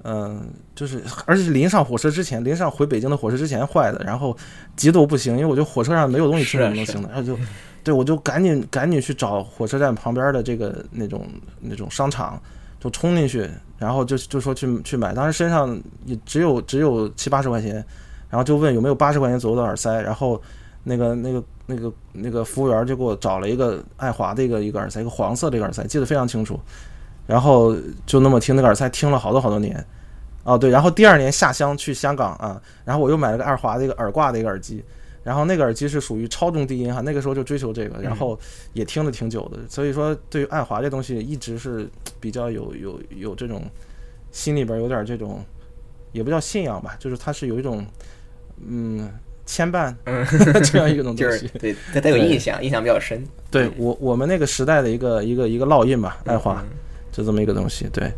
[0.03, 4.37] 嗯，就是而且是临上火车之前，临上回北京的火车之前坏的，然后
[4.75, 7.39] 极度不行，因为我觉得火车上没有东西吃怎么能行的，然后就。
[7.85, 11.25] 对，我就赶紧赶紧去找火车站旁边的这个那种
[11.61, 12.37] 那种商场，
[12.81, 15.15] 就冲进去，然后就就说去去买。
[15.15, 17.75] 当时身上也只有只有七八十块钱，
[18.29, 20.03] 然后就问有没有八十块钱左右的耳塞。
[20.03, 20.43] 然后
[20.83, 26.59] 那个那个那个那个服务员就给我找了一个爱华的一个一个耳塞，一个黄色的一个耳塞，记得非常清楚。
[27.27, 27.77] 然后
[28.07, 29.85] 就那么听那个耳塞，听了好多好多年。
[30.45, 34.85] 哦，对，然后第二年下乡去香港啊，然后我又买了个爱华的一个耳挂的一个耳机。
[35.25, 38.39] 然后那个耳机是属于超重低音哈，那个时候就追求这个，然后
[38.75, 39.59] 也听了挺久的。
[39.69, 43.65] 所以说，对于爱华这东西一直是 比较有有有这种
[44.31, 45.45] 心里边有点这种，
[46.13, 47.85] 也不叫信仰吧，就是它是有一种
[48.65, 49.11] 嗯
[49.47, 49.95] 牵绊
[50.71, 53.25] 这样一个东西，对，它它有印象，印象比较深。
[53.51, 56.63] 对我我们那个时代的一个一个一个烙印吧，爱华
[57.13, 58.13] 就这么一个东西，对。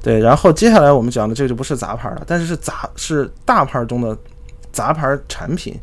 [0.00, 4.16] 对，然后接下来我们讲的这个就不是杂牌了，但是是杂是大牌中的
[4.72, 5.74] 杂牌产品。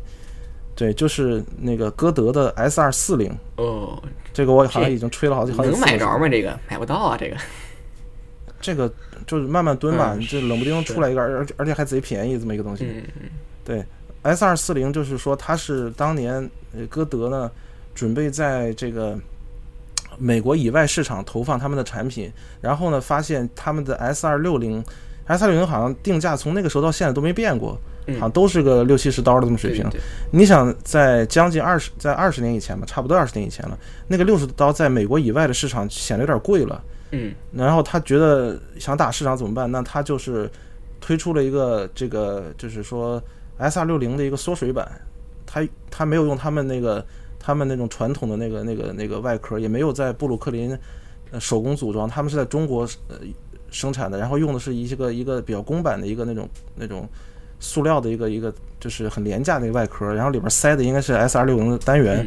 [0.74, 3.30] 对，就是那个歌德的 S 二四零。
[3.56, 5.76] 哦，这个我好像已经吹了好几好几次。
[5.76, 6.28] 能买着吗？
[6.28, 7.36] 这个买不到啊，这个。
[8.66, 8.92] 这个
[9.24, 12.84] 就是慢慢蹲吧，这冷不丁出来一个，而而且还贼便宜这么一个东西。
[12.84, 13.30] 嗯嗯。
[13.64, 13.84] 对
[14.22, 16.50] ，S 二四零就是说它是当年
[16.88, 17.48] 歌德呢
[17.94, 19.16] 准备在这个。
[20.18, 24.82] 美国以外市场投放他们的产品，然后呢，发现他们的 S 二六零
[25.26, 27.78] ，S 二六零好像定价从那个时候到现在都没变过，
[28.14, 29.84] 好像都是个六七十刀的这么水平。
[30.30, 36.82] 你想在将近二十，在二十年以前吧，差不多二十年以前了，那个六十刀在美国以外的市场显得有点贵了。
[37.10, 39.70] 嗯，然后他觉得想打市场怎么办？
[39.70, 40.50] 那他就是
[41.00, 43.22] 推出了一个这个，就是说
[43.58, 44.90] S 二六零的一个缩水版，
[45.44, 47.04] 他他没有用他们那个。
[47.38, 50.76] 他们那种传统的那个、那个、那个外壳也没有在布鲁克林
[51.30, 53.18] 呃手工组装，他们是在中国呃
[53.70, 57.08] 生产的，然后用的是一些个一个比较公版的一个那种那种
[57.60, 62.26] 塑料的一个一个就是很廉价的一个外壳，然后里边塞的应该是 S 二六零的单元，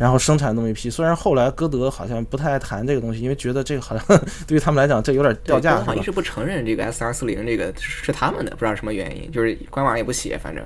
[0.00, 0.88] 然后生产那么一批。
[0.88, 5.76] 虽然后来歌德好像不太爱谈这个东西，因为觉得这个好像 对于他们来讲这有点掉价。
[5.76, 10.64] 好像一直不承认这个 S 二四零这个是他们的，不知道什么原因，就是官网也不写，反正。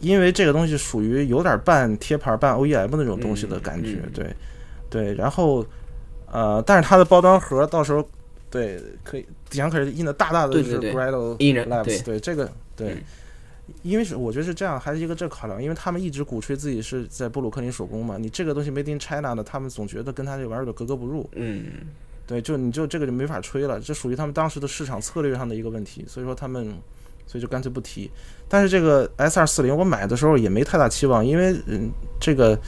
[0.00, 4.34] 因为这个东西属于有点半贴牌、半 OEM 那种东西的感觉，对，
[4.88, 5.64] 对，然后，
[6.30, 8.02] 呃，但是它的包装盒到时候，
[8.50, 12.96] 对，可以底下可是印的大大的，就是 r o Labs，对，这个，对，
[13.82, 21.64] 因为是我觉得是这样，还是一个这考量，因为他们一直鼓吹自己是在布鲁克林手工嘛，你这个东西 Made in China 的，他们总觉得跟他这玩意儿的格格不入，嗯，
[22.26, 26.74] 对，就你就这个就没法吹了，这属于他们当时的市场策略上的一个问题，所以说他们。
[27.26, 28.10] 所以就干脆不提，
[28.48, 32.58] 但是这个 S 二四零我买的时候也没太大期望，因为嗯，这个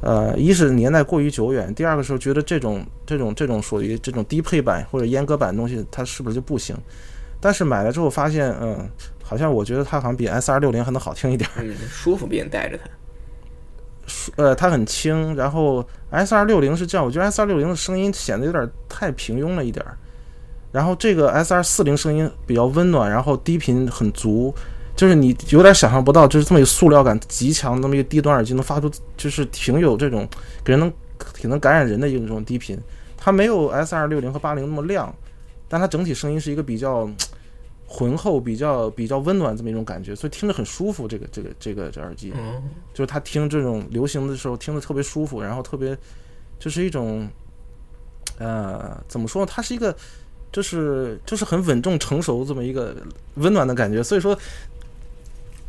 [0.00, 6.76] 呃，一是年代过于久远，第二个时候觉得这种这种这种属于这种低配版或者阉割版东西，它是不是就不行？
[7.40, 8.88] 但是买了之后发现，嗯，
[9.30, 19.96] 好像我觉得它好像比 S 二六零还能好听一点，嗯，舒服，别人带着它，呃，它很轻，然后 S 二六零是这样，我觉得 S 二六零的声音显得有点太平庸了一点儿。
[20.72, 24.52] 然后这个 S R 四零声音比较温暖，然后低频很足，
[24.96, 30.28] 就是你有点想象不到，就是这么一个塑料感极强，那么一个低端耳机能发出，就是挺有这种
[30.64, 30.92] 给人能
[31.34, 32.76] 挺能感染人的一种低频。
[33.16, 35.14] 它没有 S R 六零和八零那么亮，
[35.68, 37.08] 但它整体声音是一个比较
[37.92, 41.08] 浑厚、比较比较温暖这么一种感觉，所以听着很舒服。
[41.08, 42.32] 这个这个这个这耳机，
[42.94, 45.98] 就是他听这种流行的时候听着特别舒服，然后特别
[46.60, 47.28] 就是一种
[48.38, 49.44] 呃怎么说？
[49.44, 49.92] 它是一个。
[50.52, 52.96] 就是就是很稳重成熟这么一个
[53.36, 54.36] 温暖的感觉，所以说，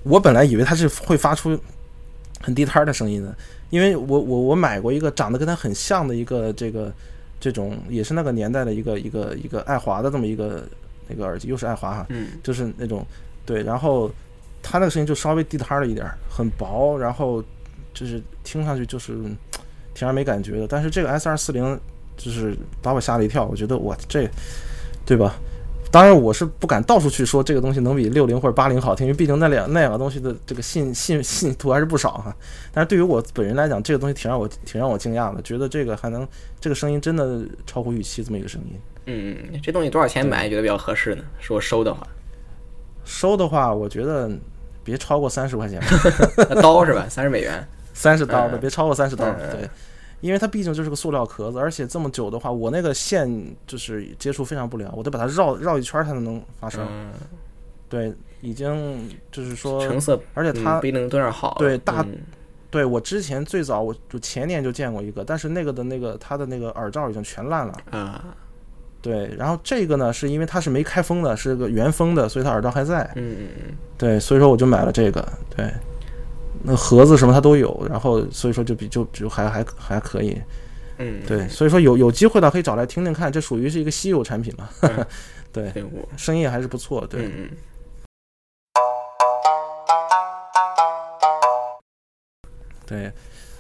[0.02, 1.56] 我本来以为它是会发出
[2.40, 3.32] 很低摊的声音的，
[3.70, 6.92] 因为我我我买过一个长得跟它很像的一个这个
[7.40, 10.68] 这种也是那个年代的一个一个一个爱华的这么一个
[11.12, 12.08] 那个耳机，又是爱华哈，
[12.42, 13.06] 就是那种
[13.46, 14.10] 对，然后
[14.64, 17.44] 它那个声音就稍微地摊了一点，很薄，然后
[17.94, 19.14] 就是听上去就是
[19.94, 21.80] 挺让没感觉的，但是这个 S 二四零
[22.16, 24.30] 就是把我吓了一跳，我觉得我这。
[25.04, 25.36] 对吧？
[25.92, 32.34] 当然我是不敢到处去说这个东西能比六零或者八零好听，因为毕竟那两那两个东西的这个信信信徒还是不少哈。
[32.72, 36.26] 但是对于我本人来讲，这个东西挺让我挺让我惊讶的，觉得这个还能
[36.62, 38.80] 这个声音真的超乎预期，这么一个声音。
[39.06, 41.24] 嗯，这东西多少钱买觉得比较合适呢？
[41.42, 42.06] 如果收的话，
[43.04, 44.30] 收的话，我觉得
[44.84, 47.06] 别超过三十块钱吧， 刀是吧？
[47.10, 49.26] 三十美元，三十刀的，嗯别超过三十刀。
[49.26, 49.70] 嗯对，
[50.22, 53.28] 因为它毕竟就是个塑料壳子，而且这么久的话，我那个线
[53.66, 56.88] 就是接触非常不良，我得把它绕绕一圈儿才能发声。
[56.90, 57.12] 嗯，
[57.90, 61.56] 对，已经就是说，成色，而且它嗯不一定多少好。
[61.58, 62.18] 对大嗯
[62.70, 67.74] 对我之前最早我就前年就见过一个，但是那个的那个它的那个耳罩已经全烂了。
[67.92, 68.24] 啊，
[69.02, 73.04] 对，然后这个呢是因为它是没开封的，是个原封的，所以它耳罩还在。
[73.16, 75.28] 嗯嗯嗯，对，所以说我就买了这个。
[75.56, 75.72] 对，
[76.64, 80.40] 那盒子什么它都有，然后所以说就比就就还还还可以。
[81.00, 84.70] 嗯，对，所以说有有机会的可以找来听听看，这属于是一个稀有产品嘛。
[84.82, 85.06] 嗯
[85.52, 87.06] 对，对我，声音还是不错。
[87.08, 87.50] 对，嗯嗯
[92.86, 93.12] 对，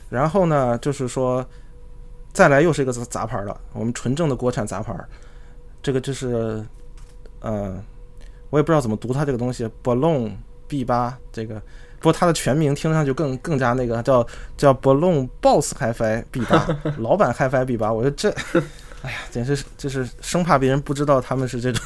[0.09, 1.45] 然后呢，就是说，
[2.31, 5.09] 再来又是一个杂杂牌了，我们纯正的国产杂牌儿，
[5.81, 6.63] 这个就是，
[7.39, 7.81] 呃，
[8.49, 11.55] 我也不知道怎么读它这个东西 b a l o n B 八这个，
[11.99, 16.67] 不过它的全名听上去更更加那个叫叫 b a l o n Boss HiFi B 八，
[16.97, 18.29] 老板 HiFi B 八，我觉得这，
[19.01, 21.83] 哎呀，简直是就是生怕别人不知道他们是这种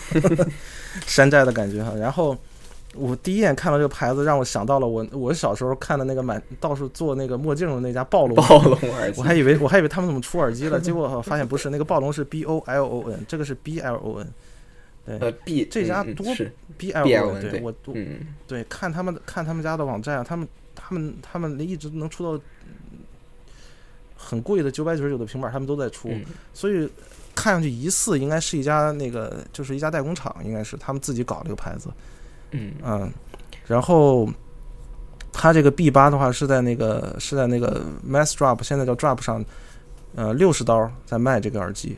[1.07, 2.37] 山寨的感觉哈，然后。
[2.97, 16.25] 我第一眼看到这个牌子，让我想到了我我小时候看的那个满到处做那个墨镜的那家暴龙，暴龙耳机，我还以为我还以为他们怎么出耳机了，结果发现不是，那个暴龙是 B O L O N，这个是 B L O N，呃 B 这家多
[16.77, 18.19] B L O N，N 对对我我嗯。
[18.47, 22.99] 对看他们看他们家的网站，他们他们他们一直能出到嗯
[24.15, 26.23] 很贵的九百九十九的平板，他们都在出，嗯。
[26.53, 26.89] 所以
[27.35, 31.89] 看上去疑似应该是一家那个就是一家代工厂，应该是他们自己搞这个牌子，
[32.55, 32.73] 嗯。
[32.83, 33.11] 嗯，
[33.67, 34.29] 然后
[35.31, 39.43] 它这个 B 八的话是在那个是在那个 Mass Drop，现在叫 Drop 上，
[40.15, 41.97] 呃，六十刀在卖这个耳机。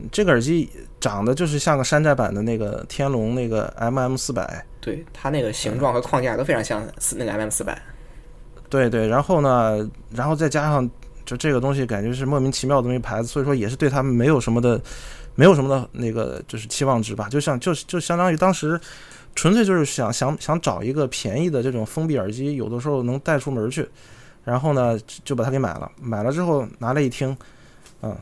[0.00, 0.70] 嗯这个耳机
[1.00, 7.82] 长得就是像个山寨版的那个天龙那个 MM 四百，对，它那个形状和框架都非常像那个 MM 四百，
[8.70, 10.88] 对对，然后呢，然后再加上
[11.24, 14.80] 就这个东西感觉是莫名其妙的这么一牌子，所以说也是对他们没有什么的，
[15.34, 18.80] 没有什么的那个就是期望值吧，就像就就相当于当时
[19.38, 23.88] 纯粹就是想想想找一个便宜的这种封闭耳机，有的时候能带出门去，
[24.42, 27.36] 然后呢就把它给买了，买了之后拿来一听，
[28.02, 28.12] 嗯，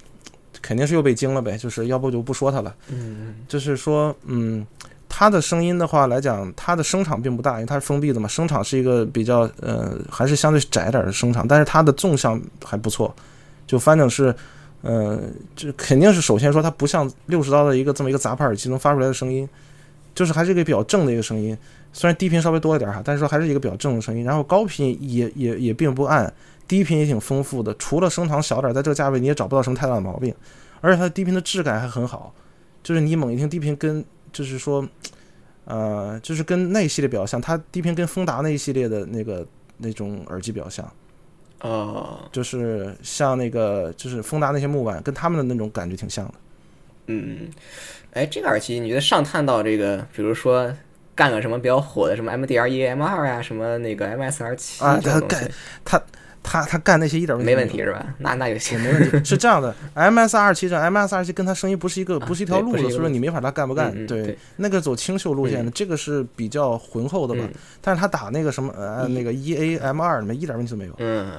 [0.61, 2.75] 肯定是又被惊了呗，就是要不就不说它了。
[2.91, 4.67] 嗯就是说，嗯，
[5.09, 13.15] 它的声音的话来讲，它的声场并不大，因为它是封闭的嘛，声场是一个比较呃，还是相对窄点的声场，但是它的纵向还不错，
[13.67, 14.35] 就反正是，
[14.83, 15.19] 呃，
[15.55, 19.49] 这肯定是首先说它不像六十刀的一个这么一个杂牌耳机能发出来的声音，
[20.17, 21.57] 就是还是一个比较正的一个声音，
[21.93, 26.33] 虽然低频稍微多一点哈，但是说还是一个比较正的声音，然后高频也也也并不暗，
[26.67, 30.35] 低频也挺丰富的，除了声场小点儿，在这个价位你也找不到什么太大的毛病，
[30.81, 32.35] 而且它的低频的质感还很好。
[32.83, 34.87] 就是你猛一听低频跟就是说，
[35.65, 40.91] 呃，就是跟那一系列比较像，它低频跟丰达那一系列的那个那种耳机比较像，
[41.61, 46.35] 哦就是像那个就是丰达那些木板跟他们的那种感觉挺像的。
[47.07, 47.49] 嗯，
[48.13, 50.73] 哎，这个耳机你觉得上探到这个，比如说
[51.15, 55.51] 干个什么比较火的什么 MDR 一 M 二呀，什么那个 MSR 七啊这种东它西
[55.85, 56.03] 他
[56.43, 58.15] 他他干那些一点没问问题是吧？
[58.19, 59.25] 那那就行，没问题。
[59.25, 63.93] 是这样的，MSR 七这 MSR 七跟他声音不是一个不是一条路的，所以说你没法他干不干。
[64.07, 67.45] 对对，那个走清秀路线的，这个是比较浑厚的嘛。
[67.45, 70.95] 嗯但是他打那个什么呃那个 EA M 二里面一点问题都没有。
[70.99, 71.33] 嗯，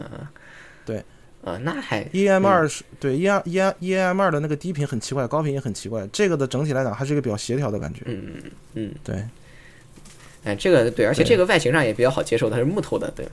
[0.85, 1.01] 对，
[1.47, 6.05] 呃，那还 E M 二是对 E R E E M 二的那个低频很奇怪，高频也很奇怪。
[6.11, 8.01] 这个的整体来讲还是一个比较协调的感觉。
[8.03, 9.23] 嗯嗯嗯，对，
[10.43, 13.25] 哎，这个对，而且这个外形上也比较好接受，它是木头的，对，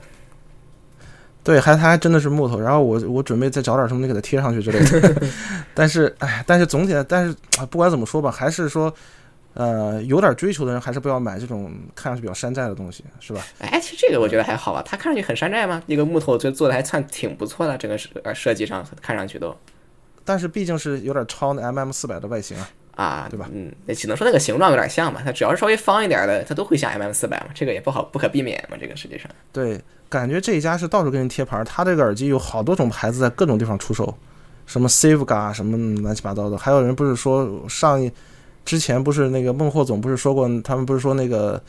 [1.43, 2.57] 对，还它还真的是木头。
[2.57, 5.27] 然后我我准备再找点什么东西给它贴上去之类的。
[5.75, 8.95] 但是哎，但是总体来，但是啊不管怎么说吧，还是说。
[9.55, 13.41] 呃，有点追求的人还是不要买这种看上去比较山寨的东西，是吧？
[13.57, 15.81] 哎，其实这个我觉得还好吧，它看上去很山寨吗？
[15.87, 19.55] 那个木头就做的还算挺不错的，整个设呃设计上看上去都
[20.23, 22.69] 但是毕竟是有点超那 MM 四百的外形啊。
[22.95, 23.49] 啊，对吧？
[23.51, 29.29] 嗯，那只能说那个形状有点像嘛，它只要是稍微方一点的，它都会像 MM 四百嘛，这个也不好不可避免嘛，这个实际上。
[29.51, 29.77] 对，
[30.07, 34.17] 感觉这一家是到处给你贴牌儿，它这个耳机有好多种牌子在各种地方出售，
[34.65, 38.09] 什么 Savega 什么乱七八糟的，还有人不是说上一
[38.65, 41.61] 之前不是那个孟获总不是说过，他们不是说那个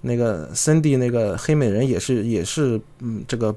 [0.00, 3.54] 那个 Cindy 那个黑美人也是也是嗯这个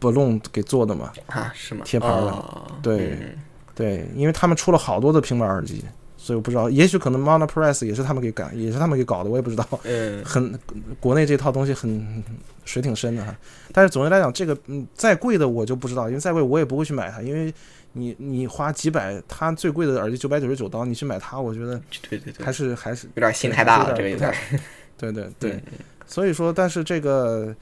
[0.00, 1.12] Balloon 给做的嘛？
[1.26, 1.82] 啊，是吗？
[1.84, 3.38] 贴牌的哦、对嗯
[3.74, 5.82] 对，因为他们出了好多的平板耳机，
[6.16, 9.66] 所以我不知道，也许可能 Monoprice 也是他们给改，也是他们给搞的，我也不知道。
[9.84, 10.58] 嗯，很
[11.00, 12.22] 国内这套东西很
[12.64, 13.34] 水挺深的哈。
[13.72, 17.52] 但是总的来讲，这个嗯再贵的我就不知道，因为再贵我也不会去买它，因为
[17.92, 24.32] 你你花几百，它最贵的耳机九百九十九刀，你去买它，我觉得对对对，还是还是有点心太大了，这个有点。
[24.96, 25.60] 对对对，
[26.06, 27.54] 所以说，但是这个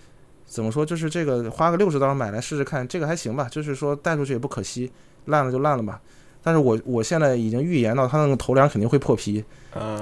[0.45, 4.91] 怎么说，就是这个花个六十刀买来试试看，这个还行吧，就是说带出去也不可惜，
[5.25, 6.01] 烂了就烂了吧。
[6.43, 9.45] 但是我我现在已经预言到，它那个头梁肯定会破皮，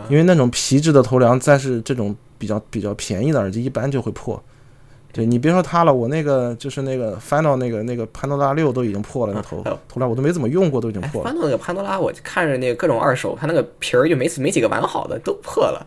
[0.09, 4.43] 因为那种皮质的头梁，再是这种比较比较便宜的耳机，一般就会破。
[5.11, 11.25] 对你别说它了，我那个就是那个 Final 那个那个潘多拉六都已经破了，那头 头来我都没怎么用过，都已经破了。
[11.25, 15.87] 潘多那个潘多拉，我看着那个各种二手，它那个皮儿就没没几个完好的，都破了。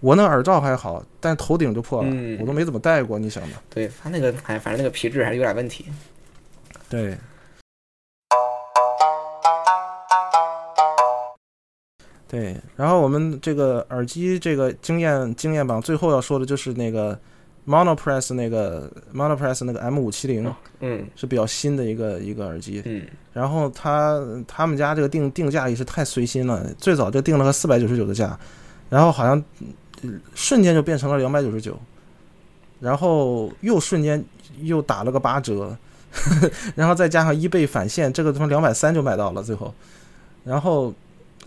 [0.00, 2.08] 我那耳罩还好，但头顶就破了，
[2.40, 3.60] 我都没怎么戴过，你想吧。
[3.70, 5.86] 对它那个，哎，反正那个皮质还是有点问题。
[6.88, 7.16] 对。
[12.28, 17.18] 对，然后我们这个耳机这个经验经验榜最后要说的就是那个
[17.68, 20.50] Monopress 那个 Monopress 那个 M 五七零，
[20.80, 28.38] 嗯，是比较新的一个一个耳机，嗯，然后他他们家这个定定价也是太随心了，最早就定了个四百九十九的价，
[28.88, 29.44] 然后好像
[30.34, 31.78] 瞬间就变成了两百九十九，
[32.80, 34.24] 然后又瞬间
[34.62, 35.76] 又打了个八折，
[36.74, 39.74] 然后再加上一倍返现，这个他妈两百三就买到了最后，
[40.44, 40.94] 然后。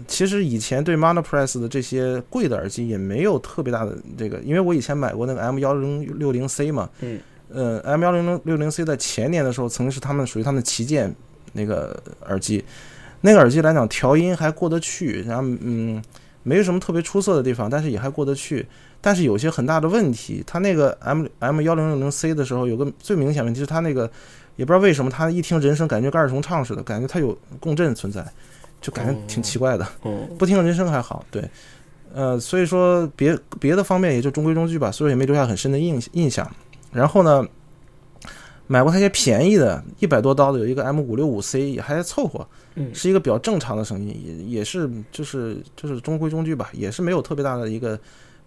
[0.08, 7.20] 其实以前对 Monopress 的这些贵的耳机也没有特别大的这个，因为我以前买过那个 M 幺零六零 C 嘛，嗯，
[7.50, 11.14] 呃，M 幺零六零 C 在前年的时候曾经是他们属于他们旗舰
[11.54, 12.64] 那个耳机，
[13.22, 16.02] 那个耳机来讲调音还过得去，然后嗯，
[16.44, 18.66] 没有什么特别出色的地方，但是也还过得去，
[19.02, 24.10] 但是有些很大的问题，它那个 M M 幺零六零 C 的时候有个最明显问题是它那个
[24.56, 28.26] 也不知道为什么它一听人声感觉跟二重唱似的，感觉它有共振存在。
[28.82, 29.88] 就感觉挺奇怪的，
[30.40, 31.48] 不听人声还好，对，
[32.14, 36.50] 呃，所以说别别的方面也就中规中矩吧，所以也没留下很深的印印象。
[36.92, 37.48] 然后呢，
[38.66, 42.46] 买过它一些便宜的，一百多刀的，有一个 M 五六五 C 也还凑合，
[42.92, 47.98] 是一个比较正常的声音，也也是就是就是中规中矩吧，也是没有特别大的一个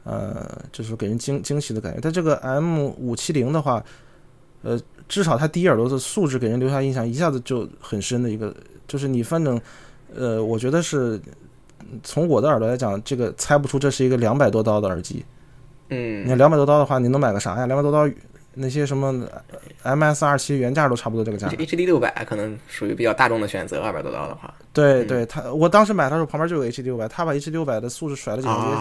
[0.02, 2.00] 呃，就是给人惊惊喜的感觉。
[2.02, 3.82] 但这个 M 五七零的话，
[4.62, 4.78] 呃，
[5.08, 8.52] 至少它低耳朵的素质给人留下印象一下子就很深的一个，
[8.88, 9.60] 就是你反正。
[10.16, 11.20] 呃，我觉得是
[12.02, 15.24] 从我的耳朵来讲，这个猜不出这是一个两百多刀的耳机。
[15.90, 17.66] 嗯，你看两百多刀的话，你能买个啥呀？
[17.66, 18.10] 两百多刀
[18.54, 19.26] 那些什么
[19.82, 21.48] M S 二七原价都差不多这个价。
[21.58, 24.54] H D 六百可能属于比较大众的选择，二百多刀的话。
[24.72, 28.80] 对对，他我当时买的时候旁边就有 H D 六百，他把 H 六百的素质甩了几条街去。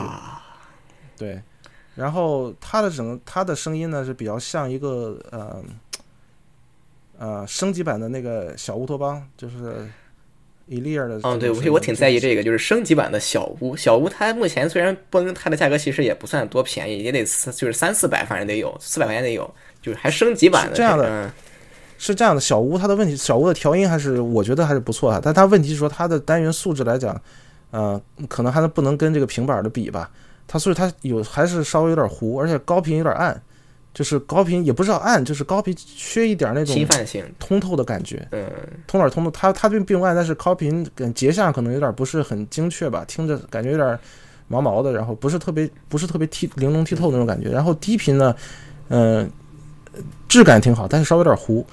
[1.17, 1.41] 对，
[1.95, 5.63] 然后它的整个它的声音呢是比较像一个呃
[7.17, 9.87] 呃升级版的那个小乌托邦，就是。
[10.65, 13.75] 伊利尔的，嗯，对，我我挺在意这个，就是升级版的小屋。
[13.75, 21.31] 小屋它目前虽然崩，它的价格其实也不算多便宜，也得四就是三四百，反正得有四百块钱得有，就是还升级版的这样的，
[21.97, 22.39] 是这样的。
[22.39, 27.21] 小屋它的问题，小屋的调音还是我觉得还是不错啊，但它问题是说它的单元素质来讲，
[27.71, 30.09] 呃，可能还是不能跟这个平板的比吧。
[30.47, 33.41] 它所以它有还是稍微有点糊，而且高频有点暗。
[33.93, 38.27] 就是高频也不知道暗，就是高频缺一点那种侵犯性、通透的感觉。
[38.31, 38.49] 嗯，
[38.87, 43.99] 通耳通透，它它并并不暗，但是高频跟节相可能有点不是很精确吧，听着感觉有点
[44.47, 47.49] 毛毛的，然后不是特别不是特别剔玲珑剔透那种感觉。
[47.49, 48.35] 然后低频呢，
[48.89, 49.29] 嗯，
[50.27, 51.65] 质感挺好，但是稍微有点糊。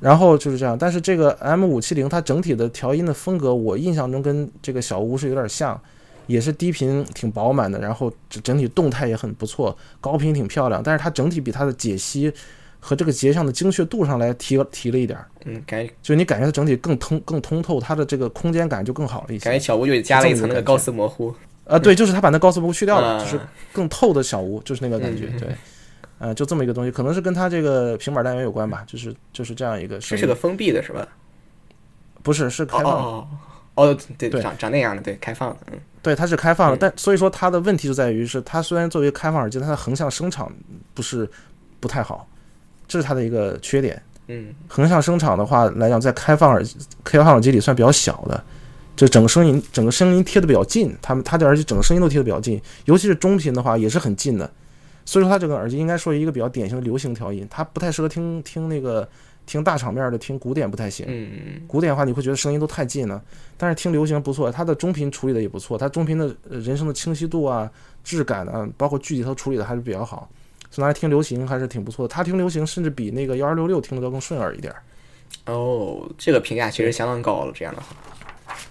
[0.00, 5.80] 然后就是这样，但是这个 M 五七零它整体的调音的风格，我印象中跟这个小屋是有点像。
[6.28, 12.32] 也是低频挺饱满的，然后整整体动态也很不错，高频挺漂亮，但是它整体比它的解析
[12.78, 15.26] 和这个节相的精确度上来提提了一点儿。
[15.46, 19.44] 嗯，感觉就你感觉它整体更通更通透，它的这个空间感就更好了一些。
[19.46, 21.34] 感觉小屋就加了一层那个高斯模糊。
[21.64, 23.40] 啊，对，就是它把那高斯模糊去掉了，就是
[23.72, 25.26] 更透的小屋，就是那个感觉。
[25.38, 25.48] 对，
[26.18, 29.98] 呃，就这么一个东西，可能是跟它这个平板单元有关吧，就是就是这样一个。
[29.98, 31.06] 这是个封闭的是吧？
[32.22, 33.28] 不是，是开放。
[33.74, 35.78] 哦，对对，长长那样的，对，开放的，嗯，
[36.08, 40.50] 对，它是开放的，但所以说它的问题就在于是，它虽然作为开放耳机，它的横向声场
[40.94, 41.28] 不是
[41.80, 42.26] 不太好，
[42.86, 44.02] 这是它的一个缺点。
[44.28, 46.64] 嗯，横向声场的话来讲，在开放耳
[47.04, 48.42] 开放耳机里算比较小的，
[48.96, 54.50] 就整个声音整个声音贴的比较近，它们它的耳机整个声音都贴的比较近，尤其是中频的话也是很近的，
[55.04, 59.06] 所以说它这个耳机应该说一个比较典型的流行调音，它不太适合听听那个。
[59.48, 61.06] 听大场面的，听古典不太行。
[61.08, 63.20] 嗯古典的话你会觉得声音都太近了，
[63.56, 67.68] 但是听流行不错，它的中频处理的也不错，它中频的人声的清晰度啊、
[68.04, 70.28] 质感啊，包括具体它处理的还是比较好，
[70.70, 72.12] 所以拿来听流行还是挺不错的。
[72.12, 74.72] 它听流行甚至比那个幺二六六听的都更顺耳一点。
[75.46, 77.96] 哦，这个评价其实相当高了，这样的话，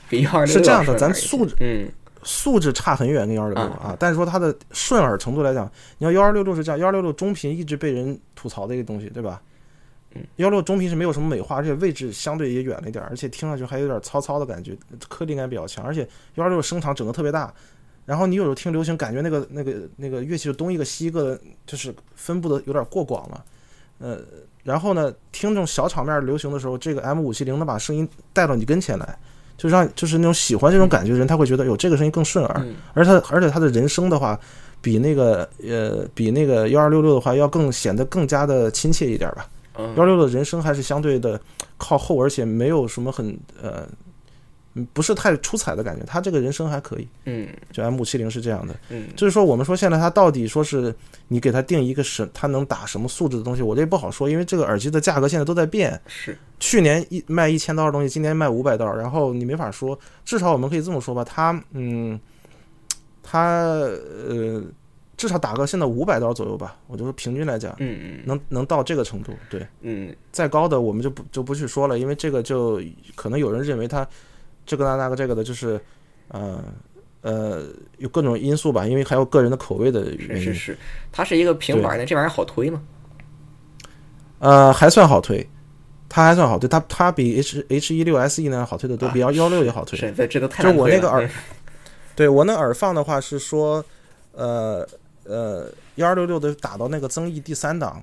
[0.07, 1.89] 比幺二六六是这样的，咱素质，嗯，
[2.21, 9.41] 素质差很远，跟幺二六六啊，但是说它的顺耳程度来讲，你要幺二六六是这样，幺二六六中频一直被人吐槽的一个东西，对吧？
[10.37, 17.53] 幺六中频是没有什么美化，而且位置相对也远了一点，而且听上去还有点糙糙的感觉，颗粒感比较强，而且幺二六声场整个特别大。
[18.05, 23.43] 然后你有时候听流行，感觉那个那个那个乐器是东一个西一个的，就是分布的有点过广了。
[23.99, 24.19] 呃，
[24.63, 29.19] 然后呢，听这种小场面流行的时候，这个 M 五七零能把声音带到你跟前来，
[29.57, 32.65] 就让就是那种喜欢这种感觉的人，他会觉得有这个声音更顺耳。
[32.93, 34.39] 而他而且他的人声的话，
[34.81, 39.49] 比那个呃比那个幺二六六的话要更显得更加的亲切一点吧。
[39.95, 41.39] 幺六的人声还是相对的
[41.77, 43.87] 靠后，而且没有什么很呃，
[44.93, 46.03] 不是太出彩的感觉。
[46.05, 50.93] 他这个人声还可以，嗯，就 M 五七零是这样的，嗯，就是说我们说现在它到底说是
[51.27, 56.37] 你给它定一个什，它能打什么素质的东西，我这也不好说，因为这个耳机的价格现在都在变，是。
[56.59, 62.19] 去年一卖一千刀的东西，今年卖五百刀，然后你没法说，至少我们可以这么说吧，它嗯，
[63.21, 63.49] 它
[64.29, 64.63] 呃。
[65.17, 72.79] 至少打个现在五百刀左右吧，我就说平均来讲，嗯嗯，能能到这个程度，对，嗯，再高的我们就不就不去说了，因为这个就
[73.15, 74.07] 可能有人认为它
[74.63, 75.81] 这个那那个这个的，就是
[76.27, 76.63] 呃
[77.21, 77.63] 呃
[77.97, 80.43] 有各种因素吧，因为还有个人的口味的原因。
[80.43, 80.77] 是是是，
[81.11, 82.79] 它是一个平板的，这玩意儿好推吗？
[84.37, 85.49] 呃，还算好推，
[86.07, 89.97] 它还算好推，它它比 H H 一六 S E 呢好推的多，比幺幺六也好推。
[89.97, 91.27] 是，这都太就我那个耳，
[92.15, 93.83] 对我那耳放的话是说，
[94.33, 94.87] 呃。
[95.27, 98.01] 呃，幺二六六的打到那个增益第三档，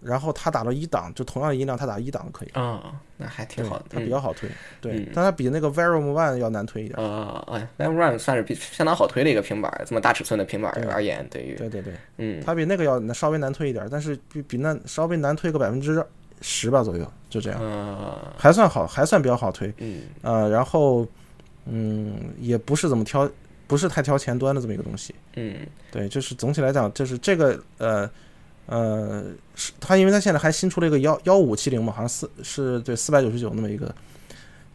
[0.00, 2.48] 然后它打到一档，就同样的音量，它打一档可以。
[2.50, 4.48] 啊，那还挺好的，它比较好推。
[4.80, 6.98] 对，但它比那个 Verum One 要难推一点。
[6.98, 16.04] 啊啊，Verum One 算是比相当好推的一个平板，这么大尺寸的平板而言，对于对对对，嗯，它比那个要稍微难推一点，但是比比那稍微难推个百分之
[16.40, 17.60] 十吧左右，就这样。
[17.60, 19.72] 啊，还算好，还算比较好推。
[19.78, 21.06] 嗯，呃，然后
[21.64, 23.28] 嗯，也不是怎么挑。
[23.68, 25.54] 不是太挑前端的这么一个东西，嗯，
[25.92, 28.10] 对，就是总体来讲，就是这个呃
[28.66, 33.94] 呃，是它，因为它现在还新出了一个幺幺五七零嘛，好像四是对四百九十九那么一个，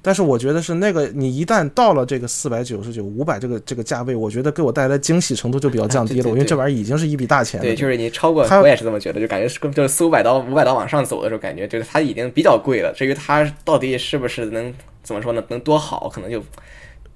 [0.01, 7.65] 但是我觉得是那个你一旦到了这个四百九十九五百这个这个价位，我觉得给我带来惊喜程度就比较降低了， 因为这玩意儿已经是一笔大钱了。
[7.65, 12.93] 对，就是你超过，我也是这么觉得，就感觉是就是四五百刀五百刀往上走的时候，感觉就是它已经比较贵了。
[12.95, 14.71] 至于它到底是不是能
[15.01, 16.43] 怎么说呢，能多好，可能就。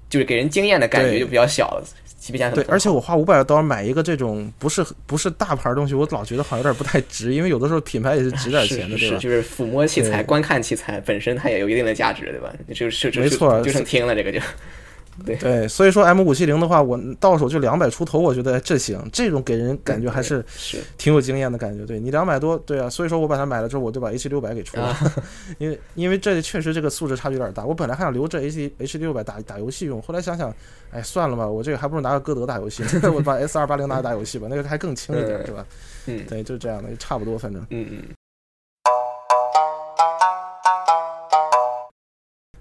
[0.08, 1.84] 就是给人惊艳的感觉就比较小了，
[2.54, 9.18] 对，而且我花五百刀买一个这种不是不是大牌东西，我老觉得好像有点不太值，因为有的时候品牌也是值点钱的，对吧？
[9.18, 12.52] 就是抚摸器材、观看器材本身它也有一定的价值，对吧？
[12.74, 14.40] 就是没错，就剩听了这个就。
[15.24, 21.84] 对对，所以说 M 五七零的话，我到手就两百出头，我觉得这行，这种给人感觉还是是挺有经验的感觉。
[21.84, 24.96] 对你两百多，对啊，所以说我把它买了之后，我就把 H 六百给出了，
[25.58, 27.64] 因为因为这确实这个素质差距有点大。
[27.64, 30.54] 我本来还想留着 H H 六百打打游戏用，后来想想，
[30.92, 35.66] 哎，算了吧，我这个还不如拿个歌德打游戏， 我把 S 二八零拿来打游戏吧，那个还更轻一点，是吧？
[36.06, 38.02] 嗯，对，就是这样的，差不多，反正，嗯嗯，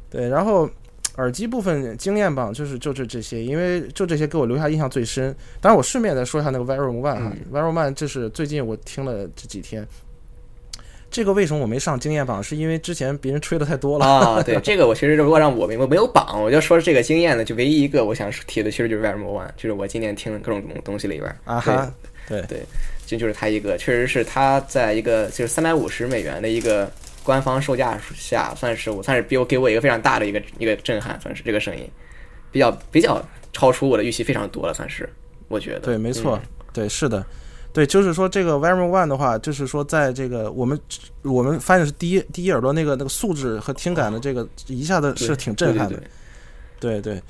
[0.10, 0.68] 对，然后。
[1.18, 5.36] 耳机部分经验吧，就是就是这些，因为就这些给我留下印象最深。
[5.60, 9.86] 当然，我顺便再说一下那个 VIRUM One 哈，VIRUM One 这是最近我听了这几天。
[11.10, 12.44] 这个为什么我没上经验榜？
[12.44, 14.42] 是因为之前别人吹的太多了啊。
[14.46, 21.92] 对，这个我其实如果让我我没有榜，我就说这个经验呢，就唯一一个我想提的，其实就是 Verum One，就是我今年听的各种东西里边啊哈，
[22.28, 22.60] 对对，
[23.08, 26.92] 这就是它一个，确实是它在一个就是三百五十美元的一个。
[27.28, 31.86] 官方售价下，算是我算是比我给我一个非常大的一个一个震撼，算是这个声音
[32.54, 33.22] 比较比较
[33.52, 35.10] 超出我的预期非常多了，算是
[35.50, 35.80] 我觉得。
[35.80, 36.40] 对，没错，
[36.72, 37.26] 对，是的，
[37.74, 40.80] 对，就是说这个 Verum One 的话，就是说在这个我们
[41.22, 46.02] 我们发现是第一第一耳朵那个那个素质和听感的这个一下子是挺震撼的，
[46.80, 47.22] 对对，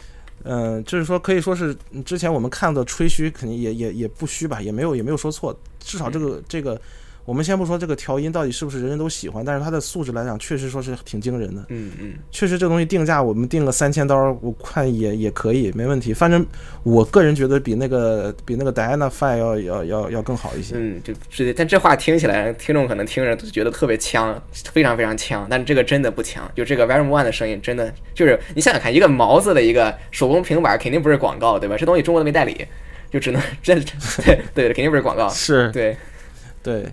[0.44, 1.76] 嗯，就是说可以说是
[2.06, 6.80] 之前我们看的吹嘘肯定也也也不虚吧，也没有也没有说错，至少这个这个。
[7.28, 11.62] 我们先不说这个调音到底是不是人人都喜欢，但是它的素质来讲，确实说是挺惊人的。
[11.68, 16.14] 嗯嗯，确实这东西定价，我们定个三千刀，我看也也可以，没问题。
[16.14, 16.46] 反正
[16.84, 20.76] 我个人觉得比那个比那个 Diana Five 要要要要更好一些。
[20.78, 25.46] 嗯，就是但这话听起来，听众可能听着都觉得特别呛，非常非常呛。
[25.50, 31.76] 但是这个真的不呛，就这个 Verum One 的声音真的就是你想想看，一个毛子的一个手工平板，肯定不是广告，对吧？
[31.78, 32.66] 这东西中国都没代理，
[33.12, 33.84] 就只能 真
[34.24, 35.28] 对对，肯定不是广告。
[35.28, 35.98] 是，对
[36.64, 36.84] 对。
[36.84, 36.86] 对，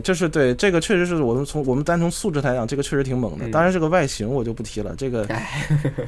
[0.00, 3.46] 就是对这个确实是我们从我们单从素质来讲，这个确实挺猛的。
[3.50, 4.94] 当然，这个外形我就不提了。
[4.96, 5.26] 这个，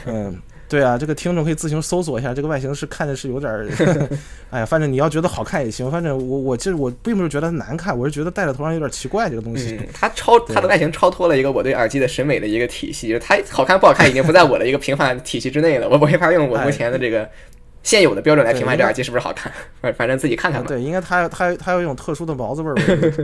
[0.07, 0.35] 嗯，
[0.67, 3.69] 对啊，这个听众可以自行搜索一下，这个外形是看着是有点儿，
[4.49, 5.91] 哎呀，反正你要觉得好看也行。
[5.91, 9.79] 反正我我其实我并不是觉得难看，我是觉得戴在头上有点奇怪这个东西。
[9.93, 15.89] 它超它的外形超脱了一个我对耳机的审美的一个体系，就是它好看不好看已经不在我的一个评判体系之内了。
[15.89, 17.29] 我我没法用我目前的这个。
[17.87, 20.67] 现有的标准来评判这耳机是不是好看， 反反正自己看看吧。
[20.67, 22.75] 对，应该它它它有一种特殊的毛子味儿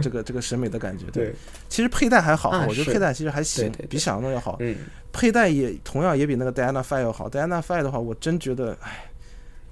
[0.01, 1.05] 这个这个审美的感觉。
[1.13, 1.35] 对，
[1.69, 4.57] 其实佩戴还好，啊我觉得佩戴其实还行比想象中要好。
[4.61, 4.77] 嗯，
[5.13, 7.29] 佩戴也同样也比那个 Diana Five 要好。
[7.29, 9.11] Diana Five 的话，我真觉得，哎，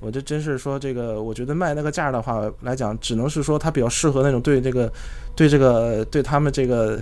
[0.01, 4.93] 我这真是说这个，我觉得卖那个价的话来讲，只能是说它比较适合那种对这个
[5.37, 7.01] 对这个对他们这个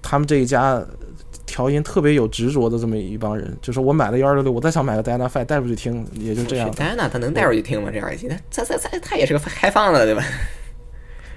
[0.00, 0.82] 他们这一家
[1.52, 3.54] 调音特别有执着的这么一帮人。
[3.60, 6.70] 就是我买了幺二六六，我再想买个 Diana Five 带出去听，也就这样。
[6.70, 7.90] 戴安娜它能带出去听吗？
[7.92, 10.24] 这耳机，它它它它它也是个开放的，对吧？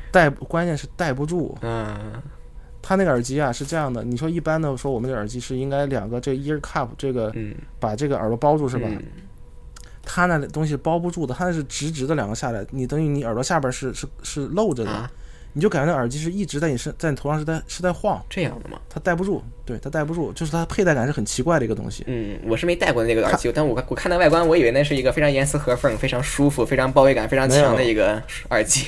[0.09, 1.57] 带关键是带不住。
[1.61, 2.13] 嗯，
[2.82, 8.88] 他那个耳机啊是这样的，你说一般的说我们的耳机是应该两个这 ear cup 这个嗯，把这个耳朵包住是吧？
[8.89, 9.03] 嗯
[10.07, 15.11] 它那东西包不住的，它那是直直的两个下来，你等于你耳朵下边是是是露着的，啊，
[15.58, 18.78] 你就感觉那耳机是一直在你身在你头上是在是在晃，这样的吗？
[18.89, 22.03] 它戴不住，对，它戴不住，就是它佩戴感是很奇怪的一个东西。
[22.08, 28.86] 嗯，我是没戴过那个耳机，但我我看那外观，我以为那是一个非常严丝合缝、非常舒服、非常包围感非常强的一个耳机。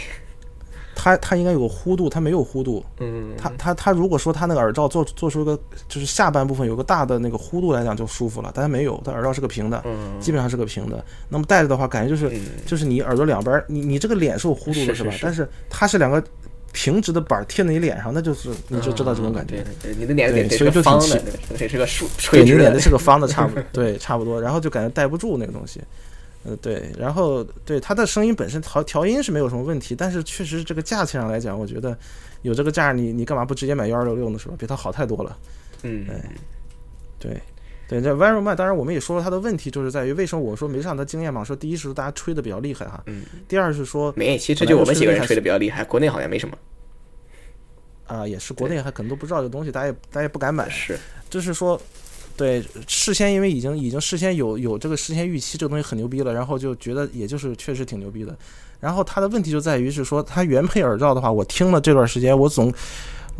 [1.00, 2.84] 它它应该有个弧度，它没有弧度。
[3.00, 5.58] 嗯，它它它如果说它那个耳罩做做出一个
[5.88, 11.06] 就是下半部分有个大的那个弧度来讲就舒服了，但它没有，它耳罩是个平的，嗯基本上是个平的。
[11.30, 14.94] 那么戴着的话，感觉就是嗯就是你耳朵两边，你你这个脸是有弧度的吧？
[14.94, 16.22] 是是是但是它是两个
[16.74, 19.64] 平直的板儿贴在你脸上，那就是你就知道这种感觉。
[19.82, 22.80] 对你的脸得是个方的，对得是个竖对，垂直的你脸的。
[22.80, 24.42] 是个方的，差不多， 对，差不多。
[24.42, 25.82] 然后就感觉戴不住那个东西，
[26.44, 26.92] 呃，对。
[26.98, 31.98] 然后对它的声音本身调调音是没有什么问题，但是确实这个价钱上来讲，我觉得
[32.44, 34.38] 有这个价儿，你你干嘛不直接买幺二六六呢？
[34.38, 34.56] 是吧？
[34.58, 35.38] 比它好太多了。
[35.84, 36.06] 嗯，
[37.20, 37.42] 对，对，
[37.88, 46.58] 这 Vero Man，当然我们也说了他的问题，就是在于为什么我说没上他经验嘛，说第一是大家吹的比较厉害哈，嗯，第二是说没，其实就我们几个人吹的比较厉害，国内好像没什么。
[48.06, 50.98] 啊、也是国内还可能都不知道这东西，大家也大家也不敢买，是，
[51.30, 51.78] 就是说，
[52.38, 58.34] 对，事先因为已经已经事先有有这个事先预期，这个东西很牛逼了，然后就觉得也就是确实挺牛逼的。
[58.80, 62.74] 然后它的问题就在于是说，它原配耳罩的话，我听了这段时间，我总，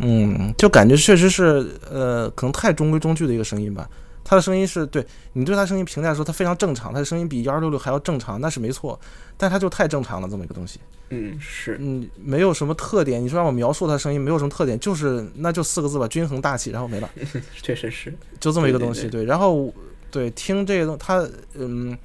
[0.00, 3.88] 嗯，就感觉确实是呃，可能太中规中矩的一个声音吧。
[4.28, 5.02] 它的声音是对
[5.32, 9.00] 你对他声音评价说他非常正常，他的声音比幺二六六还要正常，那是没错，
[9.38, 10.78] 但他就太正常了这么一个东西。
[11.08, 13.24] 嗯，是，嗯，没有什么特点。
[13.24, 17.08] 你说让我描述他声音，没有什么特点，就是那就四个字吧，均衡大气，然后没了。
[17.62, 18.12] 确实是。
[18.38, 19.24] 就这么一个对对东西，对。
[19.24, 19.72] 然后
[20.10, 21.96] 对听这个东，他嗯，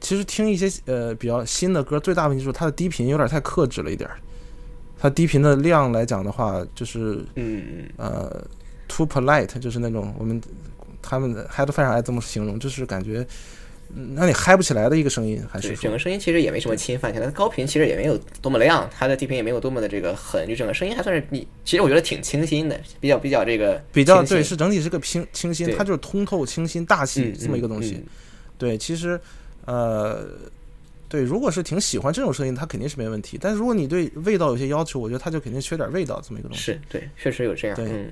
[0.00, 4.18] 其实听一些呃比较新的歌，最大问题就是他的低频有点太克制了一点儿。
[4.98, 8.44] 它低频的量来讲的话，就是嗯，呃
[8.88, 10.38] too polite，就是那种我们
[11.02, 13.26] 他们还都非常爱这么形容，就是感觉
[13.94, 27.94] 嗯让你嗨不起来的一个声音，还，是整个声音其实也没什么侵犯性，它的高频其实也没有多么亮，它的低频也没有多么的这个狠，就整个声音还算是你，其实我觉得挺清新的，比较比较这个比较对，是整体是个清清新，它就是通透、清新、大气嗯这么一个东西。
[27.94, 28.04] 嗯
[28.58, 29.20] 对，其实，
[29.66, 30.26] 呃，
[31.08, 33.38] 对，如果是挺喜欢这种声音，它肯定是没问题。
[33.40, 36.64] 但是如果你对味道有些要求，我觉得它就肯定缺点味道，这么一个东西。
[36.64, 38.10] 是对，确实有这样，对嗯，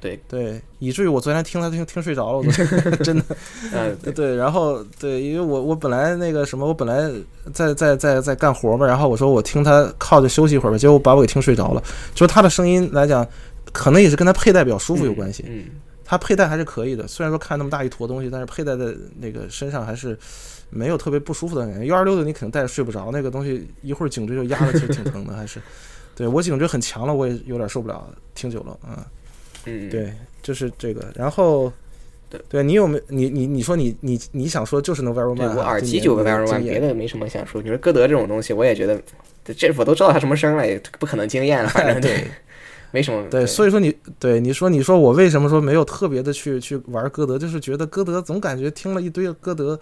[0.00, 3.24] 对，对，以至于我昨天听他听听睡着了，我昨天 真的。
[3.72, 7.10] 嗯，对对，然后对，因为我我本来那个什么，我本来
[7.52, 11.82] 在在在在干活嘛，然后我说我听他靠着休息一会儿吧，结果把我给听睡着了。
[12.14, 13.26] 就是他的声音来讲，
[13.72, 15.44] 可能也是跟他佩戴比较舒服有关系。
[15.48, 15.64] 嗯，
[16.04, 20.16] 他佩戴还是可以的，虽然说看那么大一坨东西，但是佩戴在那个身上还是
[20.70, 21.86] 没有特别不舒服的感觉。
[21.86, 25.60] 幺二六的你可能戴着睡不着，那个东西一会儿颈椎就压的，其实挺疼的，还是。
[26.14, 28.96] 对我颈椎很强了，我也有点受不了，听久了，嗯，
[29.68, 30.12] 嗯，对，
[30.42, 31.12] 就是这个。
[31.14, 31.72] 然后，
[32.30, 37.60] 对，对你有没有你你你说你你你想说就是那 Vero 对 Man，我耳机就有个 Vero Man，别的没什么想说。
[37.62, 39.00] 你说歌德这种东西，我也觉得，
[39.56, 42.24] 这我都知道他什么声了，也不可能惊艳了，反正 对。
[42.90, 49.78] 没什么对，所以说你对你说你说我为什么说没有特别的去去玩歌德，就是觉得歌德总感觉听了一堆歌德，呃，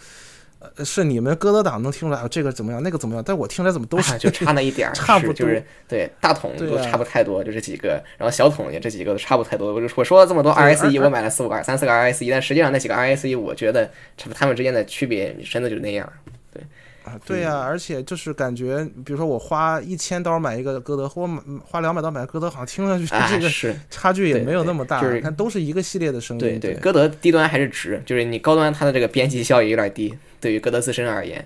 [0.84, 9.72] 是你们歌德党能听出来、啊、这个怎么样，那个怎么样，但我听来怎么都是、啊、就差那一点儿， 差不多就是对大桶都差不太多，就这几个，然后小桶也这几个都差不太多。
[9.72, 13.90] 我就我说了这么多，R S E，，我买了四五个三四个 R S E，，但实际上那几个 R S E，，我觉得
[14.34, 16.10] 他们之间的区别真的就那样。
[16.52, 16.62] 对
[17.04, 21.28] 啊，对呀、而且就是感觉，比如说我花一千刀买一个歌德，或我
[21.64, 31.44] 花两百刀买个歌德，好像听上去啊，这个是差距也没有那么大，对就是看都是一个系列的声音，对对歌德低端还是值，就是你高端它的这个边际效益有点低，对于歌德自身而言，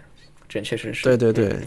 [0.49, 1.05] 这确实是。
[1.05, 1.63] 对对对嗯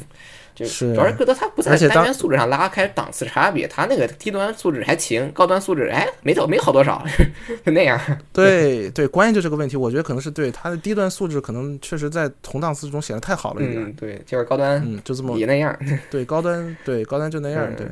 [0.56, 7.04] 就是主要是歌德它不在而且当单元素质上拉开档次差别，他那个低端素质还行，高端素质哎没到没好多少，
[7.66, 8.00] 就那样。
[8.32, 15.76] 对对，关键就这个问题，我觉得可能是对他的低端素质，可能确实在同档次中显得太好了一点，嗯，对，就是高端嗯，就这么也那样。
[16.12, 17.88] 对高端对高端就那样，嗯对，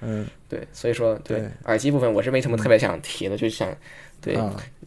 [0.00, 3.68] 嗯对，所以说对对耳机部分我是没什么特别想提的，就想
[4.22, 4.34] 对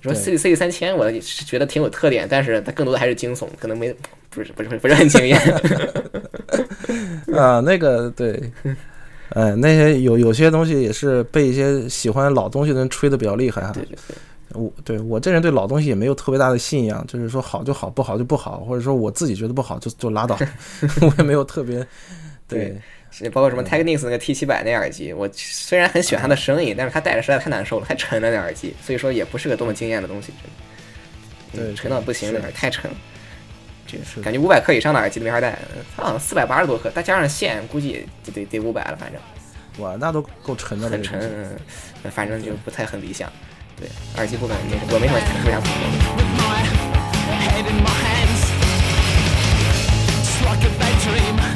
[0.06, 3.94] 说对 C C 三千，我是觉得挺有特点，但是它更多的还是惊悚，可能没
[4.30, 5.40] 不是不是不是很惊艳。
[7.36, 8.40] 啊，那个对，
[9.30, 13.72] 哎，那些有有些东西也是被一些喜欢老东西的人吹的比较厉害哈。
[13.74, 20.38] 对对对，我对我这人对老东西也没有特别大的信仰，就是说好就好，不好就不好，或者说我自己觉得不好就就拉倒，
[21.02, 21.86] 我也没有特别
[22.48, 22.80] 对。
[23.32, 30.34] 包括什么 Technics 那个 T 七百那耳机，我虽然很喜欢它的声音，但是它戴着实在太难受了，太沉了那耳机，所以说也不是个多么惊艳的东西，
[31.54, 32.92] 真的，对，沉到不行，那太沉，
[33.88, 35.58] 这感觉五百克以上的耳机都没法戴，
[35.96, 39.22] 它好像四百八十多克，再加上线，估计得得得五百了，反正，
[39.84, 41.58] 哇，那都够沉的，很沉，
[42.12, 43.32] 反正就不太很理想，
[43.80, 43.88] 对，
[44.18, 45.72] 耳机部分没我没什么说啥不说。
[47.26, 48.42] Head in my hands,
[50.26, 51.55] struck a bad dream.